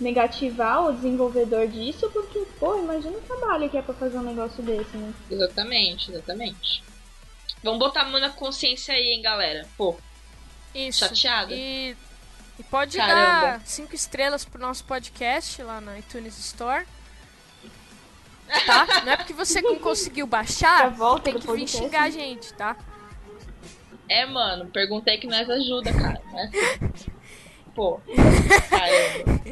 negativar 0.00 0.86
o 0.86 0.92
desenvolvedor 0.92 1.66
disso, 1.66 2.08
porque, 2.12 2.38
pô, 2.60 2.78
imagina 2.78 3.16
o 3.16 3.20
trabalho 3.22 3.68
que 3.68 3.76
é 3.76 3.82
pra 3.82 3.94
fazer 3.94 4.16
um 4.16 4.22
negócio 4.22 4.62
desse, 4.62 4.96
né? 4.96 5.12
Exatamente, 5.28 6.10
exatamente. 6.10 6.84
Vamos 7.62 7.78
botar 7.78 8.02
a 8.02 8.10
mão 8.10 8.20
na 8.20 8.30
consciência 8.30 8.94
aí, 8.94 9.12
hein, 9.12 9.22
galera. 9.22 9.66
Pô, 9.76 9.98
Isso. 10.74 10.98
chateada? 10.98 11.52
E, 11.52 11.96
e 12.58 12.62
pode 12.62 12.96
Caramba. 12.96 13.58
dar 13.58 13.60
cinco 13.64 13.94
estrelas 13.94 14.44
pro 14.44 14.60
nosso 14.60 14.84
podcast 14.84 15.62
lá 15.62 15.80
na 15.80 15.98
iTunes 15.98 16.38
Store. 16.38 16.86
Tá? 18.66 18.86
Não 19.04 19.12
é 19.12 19.16
porque 19.16 19.32
você 19.32 19.60
não 19.62 19.76
conseguiu 19.78 20.26
baixar, 20.26 20.90
volta 20.90 21.24
tem 21.24 21.34
que 21.34 21.40
vir 21.40 21.46
podcast. 21.46 21.76
xingar 21.78 22.02
a 22.04 22.10
gente, 22.10 22.52
tá? 22.54 22.76
É, 24.08 24.26
mano, 24.26 24.66
perguntei 24.66 25.16
que 25.18 25.26
nós 25.26 25.48
ajuda, 25.48 25.92
cara. 25.92 26.20
É 26.34 26.42
assim. 26.44 27.10
Pô, 27.74 28.00
caramba. 28.70 29.44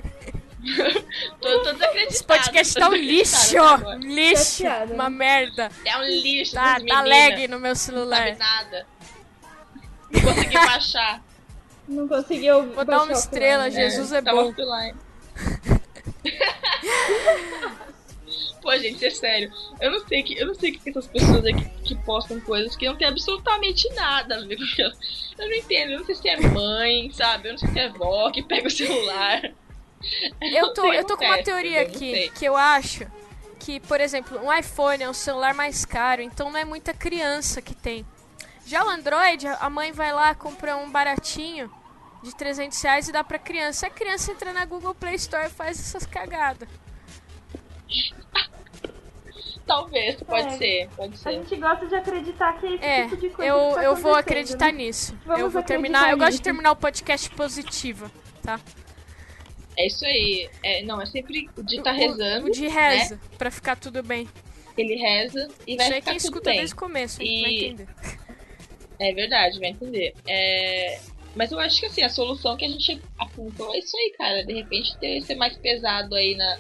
tô, 1.41 1.63
tô 1.63 1.73
desacreditado. 1.73 2.09
Esse 2.13 2.23
podcast 2.25 2.75
tá 2.75 2.89
um 2.89 2.95
lixo! 2.95 3.59
agora. 3.59 3.97
Lixo! 3.99 4.63
Uma 4.93 5.11
merda! 5.11 5.71
É 5.85 5.97
um 5.97 6.03
lixo, 6.05 6.55
Tá, 6.55 6.77
essas 6.77 6.87
tá 6.87 7.03
meninas. 7.03 7.31
lag 7.31 7.49
no 7.49 7.59
meu 7.59 7.71
Não 7.71 7.75
sabe 7.75 7.97
celular. 7.97 8.37
nada. 8.37 8.87
Não 10.13 10.21
consegui 10.21 10.55
baixar. 10.55 11.23
Não 11.89 12.09
conseguiu. 12.09 12.73
Vou 12.73 12.85
dar 12.85 13.03
uma 13.03 13.13
estrela. 13.13 13.71
Jesus 13.71 14.13
é 14.13 14.23
tava 14.23 14.43
bom. 14.43 14.51
offline. 14.51 14.95
Pô, 18.63 18.77
gente, 18.77 19.05
é 19.05 19.11
sério. 19.11 19.53
Eu 19.81 19.91
não 19.91 20.07
sei 20.07 20.23
que 20.23 20.39
eu 20.39 20.47
não 20.47 20.55
sei 20.55 20.73
que 20.73 20.89
essas 20.89 21.09
pessoas 21.09 21.45
aqui 21.45 21.69
que 21.83 21.97
postam 22.05 22.39
coisas 22.41 22.77
que 22.77 22.87
não 22.87 22.97
tem 22.97 23.09
absolutamente 23.09 23.93
nada 23.95 24.37
a 24.37 24.41
ver 24.43 24.57
com 24.57 24.63
aquilo. 24.63 24.93
Eu 25.39 25.49
não 25.49 25.57
entendo. 25.57 25.93
Eu 25.93 25.99
não 25.99 26.07
sei 26.07 26.15
se 26.15 26.29
é 26.29 26.41
mãe, 26.41 27.11
sabe? 27.13 27.49
Eu 27.49 27.53
não 27.53 27.59
sei 27.59 27.69
se 27.71 27.79
é 27.81 27.89
vó 27.89 28.31
que 28.31 28.43
pega 28.43 28.69
o 28.69 28.71
celular. 28.71 29.43
Eu 30.41 30.75
tô, 30.75 30.83
sei 30.83 30.91
o 30.91 30.95
eu 30.95 31.05
tô 31.05 31.17
com 31.17 31.25
uma 31.25 31.41
teoria 31.45 31.83
eu 31.83 31.87
aqui, 31.87 32.29
que 32.31 32.45
eu 32.45 32.57
acho 32.57 33.07
que, 33.61 33.79
por 33.79 34.01
exemplo, 34.01 34.37
um 34.45 34.53
iPhone 34.53 35.05
é 35.05 35.09
um 35.09 35.15
celular 35.15 35.55
mais 35.55 35.85
caro, 35.85 36.21
então 36.21 36.51
não 36.51 36.59
é 36.59 36.65
muita 36.65 36.93
criança 36.93 37.63
que 37.63 37.73
tem. 37.73 38.05
Já 38.67 38.85
o 38.85 38.89
Android, 38.89 39.47
a 39.47 39.69
mãe 39.71 39.93
vai 39.93 40.13
lá, 40.13 40.35
compra 40.35 40.77
um 40.77 40.91
baratinho 40.91 41.71
de 42.23 42.35
300 42.37 42.81
reais 42.83 43.09
e 43.09 43.13
dá 43.13 43.25
pra 43.25 43.39
criança. 43.39 43.87
A 43.87 43.91
criança 43.91 44.31
entra 44.33 44.53
na 44.53 44.65
Google 44.65 44.95
Play 44.95 45.17
Store 45.17 45.47
e 45.47 45.51
faz 45.51 45.79
essas 45.79 46.07
cagadas. 46.07 46.69
Talvez, 49.67 50.17
pode 50.23 50.49
É. 50.49 50.59
ser, 50.59 50.89
pode 50.97 51.15
A 51.15 51.17
ser. 51.17 51.33
gente 51.33 51.57
gosta 51.57 51.87
de 51.87 51.95
acreditar 51.95 52.53
que 52.59 52.67
é 52.67 52.75
esse 52.75 52.85
É, 52.85 53.03
tipo 53.05 53.17
de 53.17 53.31
coisa 53.31 53.51
eu, 53.53 53.69
que 53.71 53.75
tá 53.77 53.85
eu 53.85 53.97
vou 53.97 54.15
acreditar 54.15 54.67
né? 54.67 54.73
nisso. 54.73 55.17
Vamos 55.25 55.41
eu 55.41 55.51
vou 55.51 55.63
terminar. 55.63 56.11
Eu 56.11 56.17
gosto 56.19 56.31
de 56.31 56.33
nisso. 56.35 56.43
terminar 56.43 56.73
o 56.73 56.77
podcast 56.77 57.31
positivo, 57.31 58.11
tá? 58.43 58.61
É 59.77 59.87
isso 59.87 60.05
aí. 60.05 60.51
É, 60.63 60.83
não, 60.83 61.01
é 61.01 61.07
sempre 61.07 61.49
o 61.57 61.63
de 61.63 61.81
tá 61.83 61.93
rezando. 61.93 62.49
O 62.49 62.51
de 62.51 62.67
reza, 62.69 63.19
pra 63.39 63.51
ficar 63.51 63.77
tudo 63.77 64.03
bem. 64.03 64.29
Ele 64.77 64.97
reza 64.97 65.49
e 65.67 65.77
vai 65.77 65.87
Isso 65.87 65.95
aí 65.95 66.01
ficar 66.01 66.11
quem 66.11 66.19
tudo 66.19 66.25
escuta 66.27 66.51
bem. 66.51 66.59
desde 66.59 66.75
o 66.75 66.79
começo, 66.79 67.23
hein? 67.23 67.43
vai 67.43 67.51
E- 67.53 67.65
entender. 67.67 67.89
É 69.05 69.13
verdade, 69.13 69.59
vai 69.59 69.71
entender. 69.71 70.15
É, 70.29 71.01
Mas 71.35 71.51
eu 71.51 71.59
acho 71.59 71.81
que 71.81 71.87
assim, 71.87 72.03
a 72.03 72.09
solução 72.09 72.57
que 72.57 72.65
a 72.65 72.69
gente 72.69 73.03
apontou 73.19 73.75
é 73.75 73.79
isso 73.79 73.97
aí, 73.97 74.15
cara. 74.17 74.45
De 74.45 74.53
repente 74.53 74.97
ter, 74.99 75.21
ser 75.23 75.35
mais 75.35 75.57
pesado 75.57 76.15
aí 76.15 76.37
na, 76.37 76.59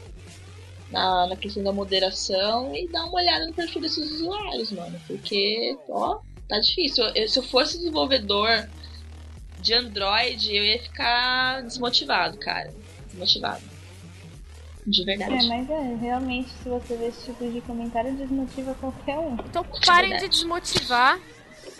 na, 0.90 1.26
na 1.28 1.36
questão 1.36 1.62
da 1.62 1.72
moderação 1.72 2.74
e 2.74 2.88
dar 2.90 3.04
uma 3.04 3.20
olhada 3.20 3.46
no 3.46 3.54
perfil 3.54 3.80
desses 3.80 4.10
usuários, 4.12 4.72
mano. 4.72 4.98
Porque, 5.06 5.76
ó, 5.88 6.18
tá 6.48 6.58
difícil. 6.58 7.04
Eu- 7.14 7.28
se 7.28 7.38
eu 7.38 7.42
fosse 7.44 7.78
desenvolvedor 7.78 8.48
de 9.60 9.74
Android, 9.74 10.56
eu 10.56 10.64
ia 10.64 10.82
ficar 10.82 11.62
desmotivado, 11.62 12.36
cara. 12.38 12.74
Desmotivado. 13.06 13.62
De 14.84 15.04
verdade. 15.04 15.44
É, 15.44 15.48
mas 15.48 15.70
é, 15.70 15.94
realmente, 15.94 16.50
se 16.50 16.68
você 16.68 16.96
vê 16.96 17.06
esse 17.06 17.26
tipo 17.26 17.48
de 17.48 17.60
comentário, 17.60 18.16
desmotiva 18.16 18.74
qualquer 18.74 19.16
um. 19.18 19.34
Então 19.34 19.64
parem 19.86 20.16
de 20.16 20.28
desmotivar. 20.28 21.20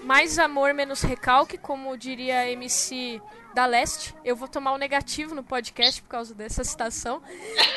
Mais 0.03 0.39
amor, 0.39 0.75
menos 0.75 1.03
recalque, 1.03 1.57
como 1.57 1.97
diria 1.97 2.41
a 2.41 2.51
MC 2.51 3.21
da 3.55 3.67
Leste. 3.67 4.15
Eu 4.25 4.35
vou 4.35 4.49
tomar 4.49 4.73
o 4.73 4.79
negativo 4.79 5.35
no 5.35 5.45
podcast 5.45 6.03
por 6.03 6.09
causa 6.09 6.35
dessa 6.35 6.65
citação. 6.65 7.23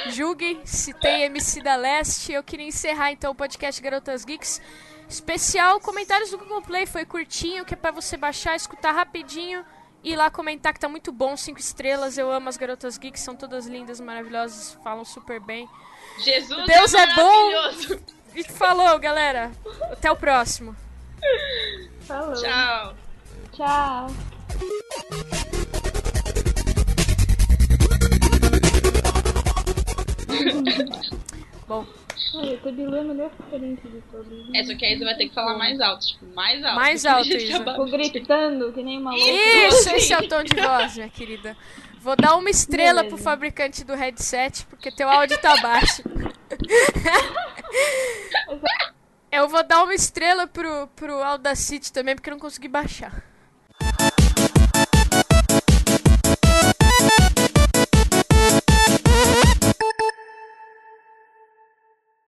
Julguem 0.07 0.61
se 0.65 0.93
tem 0.93 1.23
MC 1.23 1.61
da 1.61 1.75
Leste. 1.75 2.33
Eu 2.33 2.43
queria 2.43 2.65
encerrar 2.65 3.11
então 3.11 3.31
o 3.31 3.35
podcast 3.35 3.81
Garotas 3.81 4.25
Geeks. 4.25 4.61
Especial 5.07 5.79
comentários 5.79 6.31
do 6.31 6.37
Google 6.37 6.61
Play. 6.63 6.85
Foi 6.85 7.05
curtinho, 7.05 7.63
que 7.63 7.75
é 7.75 7.77
pra 7.77 7.91
você 7.91 8.17
baixar, 8.17 8.55
escutar 8.55 8.91
rapidinho 8.91 9.63
e 10.03 10.13
ir 10.13 10.15
lá 10.15 10.31
comentar 10.31 10.73
que 10.73 10.79
tá 10.79 10.89
muito 10.89 11.11
bom. 11.11 11.37
Cinco 11.37 11.59
estrelas. 11.59 12.17
Eu 12.17 12.31
amo 12.31 12.49
as 12.49 12.57
Garotas 12.57 12.97
Geeks. 12.97 13.21
São 13.21 13.35
todas 13.35 13.67
lindas, 13.67 13.99
maravilhosas. 13.99 14.77
Falam 14.83 15.05
super 15.05 15.39
bem. 15.39 15.69
Jesus 16.19 16.65
Deus 16.65 16.93
é 16.93 17.15
bom! 17.15 17.51
maravilhoso! 17.51 18.01
E 18.33 18.43
falou, 18.43 18.97
galera. 18.99 19.51
Até 19.91 20.11
o 20.11 20.15
próximo. 20.15 20.75
Falou. 22.07 22.33
Tchau! 22.35 22.95
Tchau. 23.53 24.05
Bom. 31.67 31.83
Ai, 32.37 32.59
o 32.63 32.95
é 32.95 32.99
a 32.99 33.03
melhor 33.03 33.31
referência 33.39 33.89
de 33.89 34.01
todos. 34.11 34.49
né? 34.49 34.59
É, 34.59 34.63
só 34.65 34.75
que 34.75 34.85
aí 34.85 34.97
você 34.97 35.05
vai 35.05 35.15
ter 35.15 35.29
que 35.29 35.33
falar 35.33 35.57
mais 35.57 35.79
alto, 35.79 36.05
tipo, 36.05 36.25
mais 36.35 36.61
alto. 36.63 36.75
Mais 36.75 37.03
alto, 37.07 37.29
Isa. 37.29 37.57
Ficou 37.57 37.89
gritando 37.89 38.71
que 38.73 38.83
nem 38.83 38.99
uma 38.99 39.11
louca. 39.11 39.25
Isso, 39.31 39.89
esse 39.95 40.13
é 40.13 40.19
o 40.19 40.27
tom 40.27 40.43
de 40.43 40.61
voz, 40.61 40.95
minha 40.95 41.09
querida. 41.09 41.57
Vou 42.01 42.15
dar 42.15 42.35
uma 42.35 42.51
estrela 42.51 43.01
Beleza. 43.01 43.15
pro 43.15 43.23
fabricante 43.23 43.83
do 43.83 43.95
headset, 43.95 44.63
porque 44.67 44.91
teu 44.91 45.09
áudio 45.09 45.41
tá 45.41 45.57
baixo. 45.57 46.03
Eu 49.35 49.49
vou 49.49 49.61
dar 49.63 49.83
uma 49.83 49.93
estrela 49.93 50.47
pro, 50.47 50.87
pro 50.95 51.21
Audacity 51.21 51.91
também, 51.91 52.15
porque 52.15 52.29
eu 52.29 52.31
não 52.31 52.39
consegui 52.39 52.69
baixar. 52.69 53.21